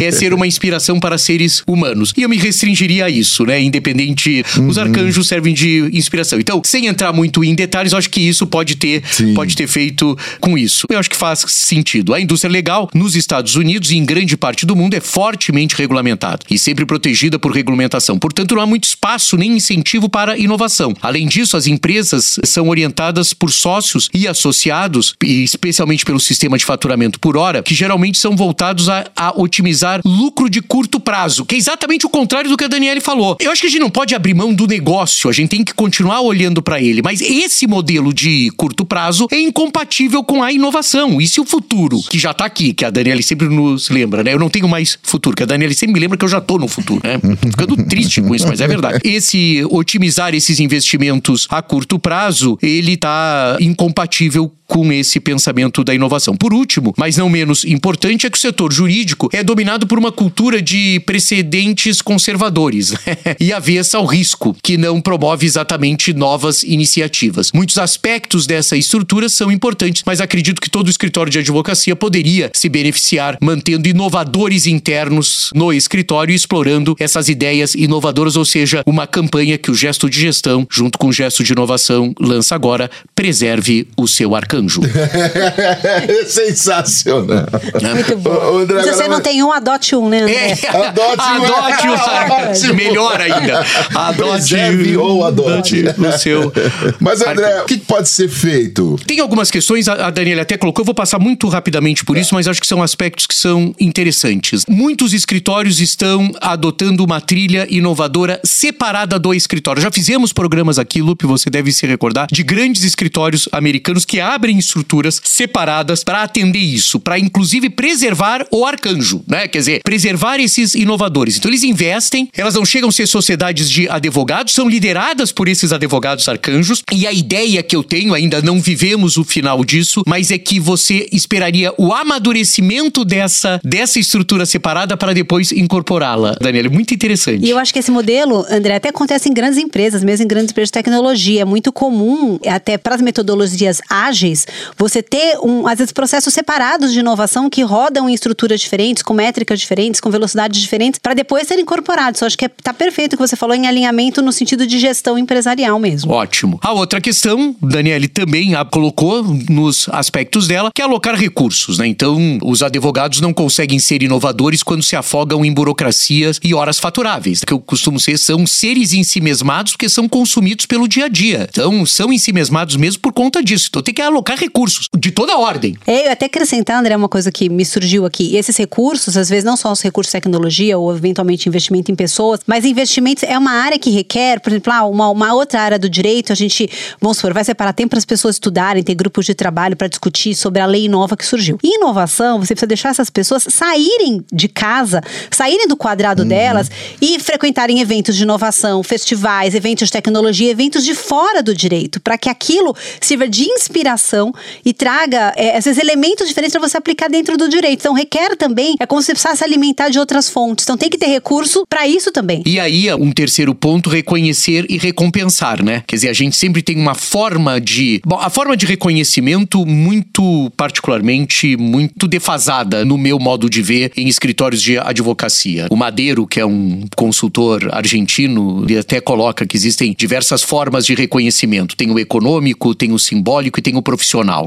é 0.05 0.11
ser 0.11 0.35
uma 0.35 0.47
inspiração 0.47 1.01
para 1.01 1.17
seres 1.19 1.63
humanos. 1.67 2.13
E 2.17 2.23
eu 2.23 2.29
me 2.29 2.37
restringiria 2.37 3.07
a 3.07 3.11
isso, 3.11 3.45
né? 3.45 3.61
Independente. 3.61 4.45
Uhum. 4.57 4.69
Os 4.69 4.79
arcanjos 4.79 5.27
servem 5.27 5.55
de 5.55 5.91
inspiração. 5.93 6.39
Então, 6.39 6.61
sem 6.65 6.87
entrar 6.87 7.13
muito 7.13 7.43
em 7.43 7.55
detalhes, 7.55 7.93
eu 7.93 7.99
acho 7.99 8.11
que 8.11 8.21
isso 8.21 8.47
pode 8.47 8.77
ter, 8.77 9.03
pode 9.35 9.57
ter 9.57 9.67
feito 9.67 10.17
com 10.41 10.57
isso. 10.57 10.87
Eu 10.91 10.99
acho 10.99 11.11
que 11.11 11.17
faz 11.17 11.45
sentido. 11.49 12.15
A 12.15 12.21
indústria 12.21 12.51
legal 12.51 12.89
nos 12.95 13.17
Estados 13.17 13.55
Unidos 13.55 13.91
e 13.91 13.97
em 13.97 14.05
grande 14.05 14.37
parte 14.37 14.67
do 14.67 14.77
mundo 14.77 14.95
é 14.95 15.01
fortemente 15.01 15.70
regulamentada 15.75 16.41
e 16.51 16.59
sempre 16.59 16.85
protegida 16.85 17.39
por 17.39 17.53
regulamentação. 17.53 18.19
Portanto, 18.19 18.55
não 18.55 18.63
há 18.63 18.67
muito 18.67 18.85
espaço 18.85 19.37
nem 19.37 19.53
incentivo 19.53 20.09
para 20.09 20.39
inovação. 20.39 20.95
Além 21.01 21.27
disso, 21.27 21.57
as 21.57 21.67
empresas 21.67 22.39
são 22.45 22.69
orientadas 22.69 23.33
por 23.33 23.51
sócios 23.51 24.09
e 24.13 24.27
associados, 24.27 25.15
e 25.23 25.43
especialmente 25.43 26.05
pelo 26.05 26.21
sistema 26.21 26.59
de 26.59 26.65
faturamento 26.65 27.19
por 27.21 27.37
hora, 27.37 27.63
que 27.63 27.75
geralmente 27.75 28.19
são 28.19 28.37
voltados 28.37 28.89
a, 28.89 29.07
a 29.17 29.41
otimizar 29.41 30.01
lucro 30.05 30.49
de 30.49 30.61
curto 30.61 31.01
prazo, 31.01 31.45
que 31.45 31.55
é 31.55 31.59
exatamente 31.59 32.07
o 32.07 32.11
contrário 32.11 32.51
do 32.51 32.57
que 32.57 32.65
a 32.65 32.69
Daniele 32.69 33.01
falou. 33.01 33.37
Eu 33.41 33.51
acho 33.51 33.61
que 33.61 33.67
a 33.67 33.71
gente 33.71 33.81
não 33.81 33.91
pode 33.91 34.15
abrir 34.15 34.35
mão 34.35 34.53
do 34.53 34.67
negócio, 34.67 35.29
a 35.29 35.33
gente 35.33 35.51
tem 35.51 35.65
que 35.65 35.75
continuar 35.75 36.21
olhando 36.21 36.63
para 36.63 36.81
ele, 36.81 37.03
mas 37.03 37.21
esse 37.21 37.67
modelo 37.67 38.13
de 38.13 38.51
curto 38.57 38.85
prazo 38.85 39.27
é 39.31 39.39
incompatível 39.41 40.23
com 40.25 40.43
a 40.43 40.53
inovação. 40.53 41.21
E 41.21 41.27
se 41.27 41.41
o 41.41 41.45
futuro, 41.45 42.01
que 42.09 42.19
já 42.19 42.31
está 42.31 42.45
aqui, 42.45 42.73
que 42.73 42.85
a 42.85 42.91
Daniele 42.91 43.23
sempre 43.23 43.49
nos 43.49 43.89
lembra, 43.91 44.23
né? 44.23 44.33
Eu 44.33 44.39
não 44.39 44.49
tenho 44.49 44.69
mais 44.69 44.99
futuro, 45.03 45.37
que 45.37 45.43
a 45.43 45.47
Daniele 45.47 45.60
ele 45.65 45.75
sempre 45.75 45.95
me 45.95 46.01
lembra 46.01 46.17
que 46.17 46.25
eu 46.25 46.29
já 46.29 46.41
tô 46.41 46.59
no 46.59 46.69
futuro, 46.69 47.01
né? 47.05 47.19
Tô 47.19 47.49
ficando 47.49 47.77
triste 47.85 48.21
com 48.21 48.35
isso, 48.35 48.47
mas 48.47 48.61
é 48.61 48.69
verdade. 48.69 49.01
Esse 49.05 49.65
otimizar 49.71 50.35
esses 50.35 50.61
investimentos 50.61 51.47
a 51.51 51.63
curto 51.63 51.99
prazo, 51.99 52.59
ele 52.63 52.97
tá 52.97 53.57
incompatível 53.61 54.53
com 54.71 54.93
esse 54.93 55.19
pensamento 55.19 55.83
da 55.83 55.93
inovação. 55.93 56.37
Por 56.37 56.55
último, 56.55 56.95
mas 56.97 57.17
não 57.17 57.29
menos 57.29 57.65
importante, 57.65 58.25
é 58.25 58.31
que 58.31 58.39
o 58.39 58.41
setor 58.41 58.73
jurídico 58.73 59.29
é 59.33 59.43
dominado 59.43 59.85
por 59.85 59.99
uma 59.99 60.13
cultura 60.13 60.63
de 60.63 61.01
precedentes 61.01 62.01
conservadores 62.01 62.95
e 63.41 63.53
avessa 63.53 63.99
ao 63.99 64.07
risco, 64.07 64.57
que 64.63 64.79
não 64.79 65.01
promove 65.01 65.45
exatamente 65.45 66.15
novas 66.15 66.63
iniciativas. 66.63 67.51
Muitos 67.53 67.79
aspectos 67.79 68.47
dessa 68.47 68.77
estrutura 68.77 69.29
são 69.29 69.51
importantes, 69.51 70.05
mas 70.07 70.21
acredito 70.21 70.61
que 70.61 70.71
todo 70.71 70.89
escritório 70.89 71.33
de 71.33 71.41
advocacia 71.41 71.97
poderia 71.97 72.49
se 72.55 72.69
beneficiar 72.69 73.39
mantendo 73.43 73.89
inovadores 73.89 74.69
internos 74.69 75.51
no 75.53 75.73
escritório 75.73 76.33
e 76.33 76.37
explorando 76.37 76.95
essas 77.01 77.29
ideias 77.29 77.75
inovadoras, 77.75 78.37
ou 78.37 78.45
seja, 78.45 78.85
uma 78.87 79.05
campanha 79.05 79.59
que 79.59 79.73
o 79.73 79.75
gesto 79.75 80.09
de 80.09 80.21
gestão, 80.21 80.65
junto 80.71 80.97
com 80.97 81.09
o 81.09 81.13
gesto 81.13 81.43
de 81.43 81.53
inovação, 81.53 82.15
lança 82.21 82.55
agora, 82.55 82.89
preserve 83.17 83.89
o 83.97 84.07
seu 84.07 84.37
arcanjo. 84.61 84.81
Sensacional. 86.27 87.47
Muito 87.95 88.17
bom. 88.19 88.59
André, 88.59 88.83
Se 88.83 88.93
você 88.93 89.09
não 89.09 89.21
tem 89.21 89.43
um, 89.43 89.53
adote 89.53 89.97
um, 89.97 90.09
né? 90.09 90.23
André? 90.23 90.35
É, 90.35 90.69
adote, 90.69 91.23
adote 91.23 92.71
um. 92.71 92.75
Melhor 92.75 93.21
ainda. 93.21 93.65
Adote 93.95 94.31
Preserve 94.31 94.97
ou 94.97 95.25
adote. 95.25 95.85
o 95.87 96.19
seu. 96.19 96.53
Mas, 97.01 97.23
André, 97.23 97.63
o 97.63 97.65
que 97.67 97.79
pode 97.79 98.09
ser 98.09 98.29
feito? 98.29 98.99
Tem 99.07 99.21
algumas 99.21 99.51
questões, 99.51 99.89
a 99.89 100.11
Daniela 100.11 100.43
até 100.43 100.57
colocou, 100.57 100.83
eu 100.83 100.87
vou 100.87 100.95
passar 100.95 101.19
muito 101.19 101.49
rapidamente 101.49 102.05
por 102.05 102.17
isso, 102.17 102.35
mas 102.35 102.47
acho 102.49 102.61
que 102.61 102.67
são 102.67 102.83
aspectos 102.83 103.27
que 103.27 103.35
são 103.35 103.75
interessantes. 103.79 104.65
Muitos 104.69 105.13
escritórios 105.13 105.81
estão 105.81 106.31
adotando 106.41 107.05
uma 107.05 107.21
trilha 107.21 107.67
inovadora 107.71 108.41
separada 108.45 109.19
do 109.19 109.35
escritório. 109.35 109.83
Já 109.83 109.91
fizemos 109.91 110.33
programas 110.33 110.79
aqui, 110.79 111.01
Lupe, 111.01 111.27
você 111.27 111.51
deve 111.51 111.73
se 111.73 111.87
recordar, 111.87 112.29
de 112.31 112.43
grandes 112.43 112.85
escritórios 112.85 113.49
americanos 113.53 114.05
que 114.05 114.21
abrem 114.21 114.50
estruturas 114.59 115.21
separadas 115.23 116.05
para 116.05 116.23
atender 116.23 116.59
isso, 116.59 117.01
para 117.01 117.19
inclusive 117.19 117.71
preservar 117.71 118.47
o 118.51 118.65
arcanjo, 118.65 119.23
né? 119.27 119.49
Quer 119.49 119.59
dizer, 119.59 119.83
preservar 119.83 120.39
esses 120.39 120.75
inovadores. 120.75 121.37
Então 121.37 121.51
eles 121.51 121.63
investem, 121.63 122.29
elas 122.37 122.55
não 122.55 122.65
chegam 122.65 122.89
a 122.89 122.93
ser 122.93 123.07
sociedades 123.07 123.71
de 123.71 123.89
advogados, 123.89 124.55
são 124.55 124.69
lideradas 124.69 125.33
por 125.33 125.49
esses 125.49 125.73
advogados 125.73 126.29
arcanjos, 126.29 126.83
e 126.93 127.07
a 127.07 127.13
ideia 127.13 127.63
que 127.63 127.75
eu 127.75 127.83
tenho, 127.83 128.15
ainda 128.15 128.41
não 128.43 128.61
vivemos 128.61 129.17
o 129.17 129.25
final 129.25 129.65
disso, 129.65 130.03
mas 130.07 130.31
é 130.31 130.39
que 130.39 130.61
você 130.61 131.09
esperaria 131.13 131.73
o 131.77 131.93
amadurecimento 131.93 133.05
dessa, 133.05 133.61
dessa 133.65 133.99
estrutura 133.99 134.47
separada 134.47 134.97
para 134.97 135.13
depois 135.13 135.53
incorporá-la. 135.53 136.37
Daniela, 136.41 136.69
é 136.69 136.71
muito 136.71 136.95
interessante. 136.95 137.45
E 137.45 137.51
eu 137.51 137.59
acho 137.59 137.73
que 137.73 137.79
esse 137.79 137.91
modelo, 137.91 138.45
André, 138.51 138.75
até 138.75 138.89
acontece 138.89 139.29
em 139.29 139.35
grandes 139.35 139.59
empresas, 139.59 140.03
mesmo 140.03 140.25
em 140.25 140.29
grandes 140.29 140.51
empresas 140.51 140.69
de 140.69 140.73
tecnologia. 140.73 141.43
É 141.43 141.45
muito 141.45 141.73
comum, 141.73 142.39
até 142.47 142.77
para 142.79 142.95
as 142.95 143.01
metodologias 143.01 143.81
ágeis, 143.89 144.40
você 144.77 145.03
ter, 145.03 145.39
um, 145.43 145.67
às 145.67 145.79
vezes, 145.79 145.93
processos 145.93 146.33
separados 146.33 146.93
de 146.93 147.01
inovação 147.01 147.49
que 147.49 147.63
rodam 147.63 148.09
em 148.09 148.15
estruturas 148.15 148.61
diferentes, 148.61 149.03
com 149.03 149.15
métricas 149.15 149.61
diferentes, 149.61 150.01
com 150.01 150.11
velocidades 150.11 150.61
diferentes, 150.61 150.99
para 150.99 151.15
depois 151.15 151.47
serem 151.47 151.63
incorporados. 151.63 152.21
Eu 152.21 152.27
acho 152.27 152.39
que 152.39 152.47
está 152.47 152.71
é, 152.71 152.75
perfeito 152.75 153.15
o 153.15 153.17
que 153.17 153.27
você 153.27 153.37
falou 153.37 153.55
em 153.55 153.67
alinhamento 153.67 154.23
no 154.23 154.33
sentido 154.33 154.67
de 154.67 154.79
gestão 154.79 155.19
empresarial 155.19 155.79
mesmo. 155.79 156.13
Ótimo. 156.13 156.59
A 156.63 156.73
outra 156.73 157.01
questão, 157.01 157.55
Daniele 157.61 158.09
também 158.09 158.53
colocou 158.71 159.23
nos 159.23 159.89
aspectos 159.91 160.47
dela, 160.47 160.71
que 160.75 160.83
é 160.83 160.85
alocar 160.85 161.15
recursos, 161.15 161.79
né? 161.79 161.87
Então, 161.87 162.39
os 162.43 162.63
advogados 162.63 163.21
não 163.21 163.33
conseguem 163.33 163.79
ser 163.79 164.03
inovadores 164.03 164.63
quando 164.63 164.83
se 164.83 164.97
afogam 164.97 165.45
em 165.45 165.53
burocracias 165.53 166.39
e 166.43 166.55
horas 166.55 166.79
faturáveis, 166.79 167.45
que 167.45 167.53
eu 167.53 167.61
costumo 167.61 167.99
ser 167.99 168.19
são 168.19 168.47
seres 168.47 168.93
em 168.93 169.03
si 169.03 169.21
mesmados 169.21 169.73
porque 169.73 169.89
são 169.89 170.09
consumidos 170.09 170.67
pelo 170.67 170.87
dia 170.87 171.07
a 171.07 171.09
dia. 171.09 171.49
Então, 171.51 171.85
são 171.87 172.13
em 172.13 172.19
si 172.19 172.33
mesmados 172.33 172.77
mesmo 172.77 173.01
por 173.01 173.13
conta 173.13 173.43
disso. 173.43 173.69
Então, 173.71 173.83
tem 173.83 173.95
que 173.95 174.03
alocar 174.03 174.30
recursos 174.37 174.89
de 174.97 175.11
toda 175.11 175.37
ordem. 175.39 175.77
É, 175.87 176.07
eu 176.09 176.13
até 176.13 176.27
acrescentar, 176.27 176.79
André, 176.79 176.95
uma 176.97 177.09
coisa 177.09 177.33
que 177.33 177.49
me 177.49 177.65
surgiu 177.65 178.05
aqui. 178.05 178.37
Esses 178.37 178.57
recursos, 178.57 179.17
às 179.17 179.29
vezes, 179.29 179.45
não 179.45 179.57
só 179.57 179.71
os 179.73 179.81
recursos 179.81 180.11
de 180.11 180.21
tecnologia 180.21 180.79
ou 180.79 180.95
eventualmente 180.95 181.49
investimento 181.49 181.91
em 181.91 181.95
pessoas, 181.95 182.41
mas 182.47 182.65
investimentos 182.65 183.23
é 183.23 183.37
uma 183.37 183.53
área 183.53 183.79
que 183.79 183.91
requer, 183.91 184.41
por 184.41 184.51
exemplo, 184.51 184.73
ah, 184.73 184.85
uma, 184.85 185.09
uma 185.11 185.35
outra 185.35 185.61
área 185.61 185.79
do 185.79 185.89
direito, 185.89 186.33
a 186.33 186.37
gente, 186.37 186.69
vamos 187.01 187.17
supor, 187.17 187.33
vai 187.33 187.45
separar 187.45 187.73
tempo 187.73 187.91
para 187.91 187.99
as 187.99 188.05
pessoas 188.05 188.37
estudarem, 188.37 188.83
ter 188.83 188.95
grupos 188.95 189.25
de 189.27 189.35
trabalho 189.35 189.77
para 189.77 189.89
discutir 189.89 190.35
sobre 190.35 190.61
a 190.61 190.67
lei 190.67 190.89
nova 190.89 191.17
que 191.17 191.27
surgiu. 191.27 191.59
E 191.63 191.77
inovação, 191.77 192.39
você 192.39 192.55
precisa 192.55 192.67
deixar 192.67 192.91
essas 192.91 193.11
pessoas 193.11 193.47
saírem 193.49 194.25
de 194.33 194.49
casa, 194.49 195.01
saírem 195.31 195.67
do 195.67 195.77
quadrado 195.77 196.23
uhum. 196.23 196.29
delas 196.29 196.71
e 197.01 197.19
frequentarem 197.19 197.81
eventos 197.81 198.17
de 198.17 198.23
inovação, 198.23 198.83
festivais, 198.83 199.55
eventos 199.55 199.89
de 199.89 199.93
tecnologia, 199.93 200.51
eventos 200.51 200.85
de 200.85 200.95
fora 200.95 201.43
do 201.43 201.55
direito, 201.55 202.01
para 202.01 202.19
que 202.19 202.29
aquilo 202.29 202.75
sirva 203.01 203.29
de 203.29 203.45
inspiração 203.45 204.20
e 204.65 204.73
traga, 204.73 205.33
é, 205.37 205.57
esses 205.57 205.79
elementos 205.79 206.29
diferentes 206.29 206.53
para 206.53 206.69
você 206.69 206.77
aplicar 206.77 207.09
dentro 207.09 207.37
do 207.37 207.49
direito. 207.49 207.81
Então, 207.81 207.95
requer 207.95 208.37
também, 208.37 208.77
é 208.79 208.87
como 208.87 209.01
se 209.01 209.07
você 209.07 209.13
precisasse 209.13 209.45
alimentar 209.45 209.89
de 209.89 209.99
outras 209.99 210.29
fontes. 210.29 210.65
Então, 210.65 210.77
tem 210.77 210.91
que 210.91 210.99
ter 210.99 211.07
recurso 211.07 211.65
para 211.69 211.87
isso 211.87 212.11
também. 212.13 212.43
E 212.47 212.59
aí, 212.61 212.93
um 212.95 213.13
terceiro 213.13 213.55
ponto, 213.55 213.89
reconhecer 213.89 214.67
e 214.69 214.79
recompensar, 214.79 215.63
né? 215.63 215.83
Quer 215.87 215.97
dizer, 215.97 216.09
a 216.09 216.13
gente 216.13 216.37
sempre 216.37 216.63
tem 216.63 216.77
uma 216.77 216.95
forma 216.95 217.61
de. 217.61 218.01
Bom, 218.05 218.19
a 218.21 218.31
forma 218.31 218.57
de 218.57 218.67
reconhecimento, 218.67 219.65
muito 219.65 220.51
particularmente, 220.57 221.57
muito 221.57 222.07
defasada 222.07 222.85
no 222.85 222.99
meu 222.99 223.19
modo 223.19 223.49
de 223.49 223.63
ver 223.63 223.93
em 223.97 224.09
escritórios 224.09 224.63
de 224.63 224.79
advocacia. 224.79 225.67
O 225.71 225.77
Madeiro, 225.77 226.27
que 226.27 226.41
é 226.41 226.47
um 226.47 226.85
consultor 226.97 227.69
argentino, 227.73 228.65
ele 228.65 228.79
até 228.79 229.01
coloca 229.01 229.47
que 229.47 229.57
existem 229.57 229.95
diversas 229.97 230.43
formas 230.43 230.87
de 230.87 230.95
reconhecimento. 230.95 231.77
Tem 231.77 231.91
o 231.91 231.99
econômico, 231.99 232.75
tem 232.75 232.93
o 232.93 232.99
simbólico 232.99 233.59
e 233.59 233.63
tem 233.63 233.77
o 233.77 233.83
profissional, 233.83 234.00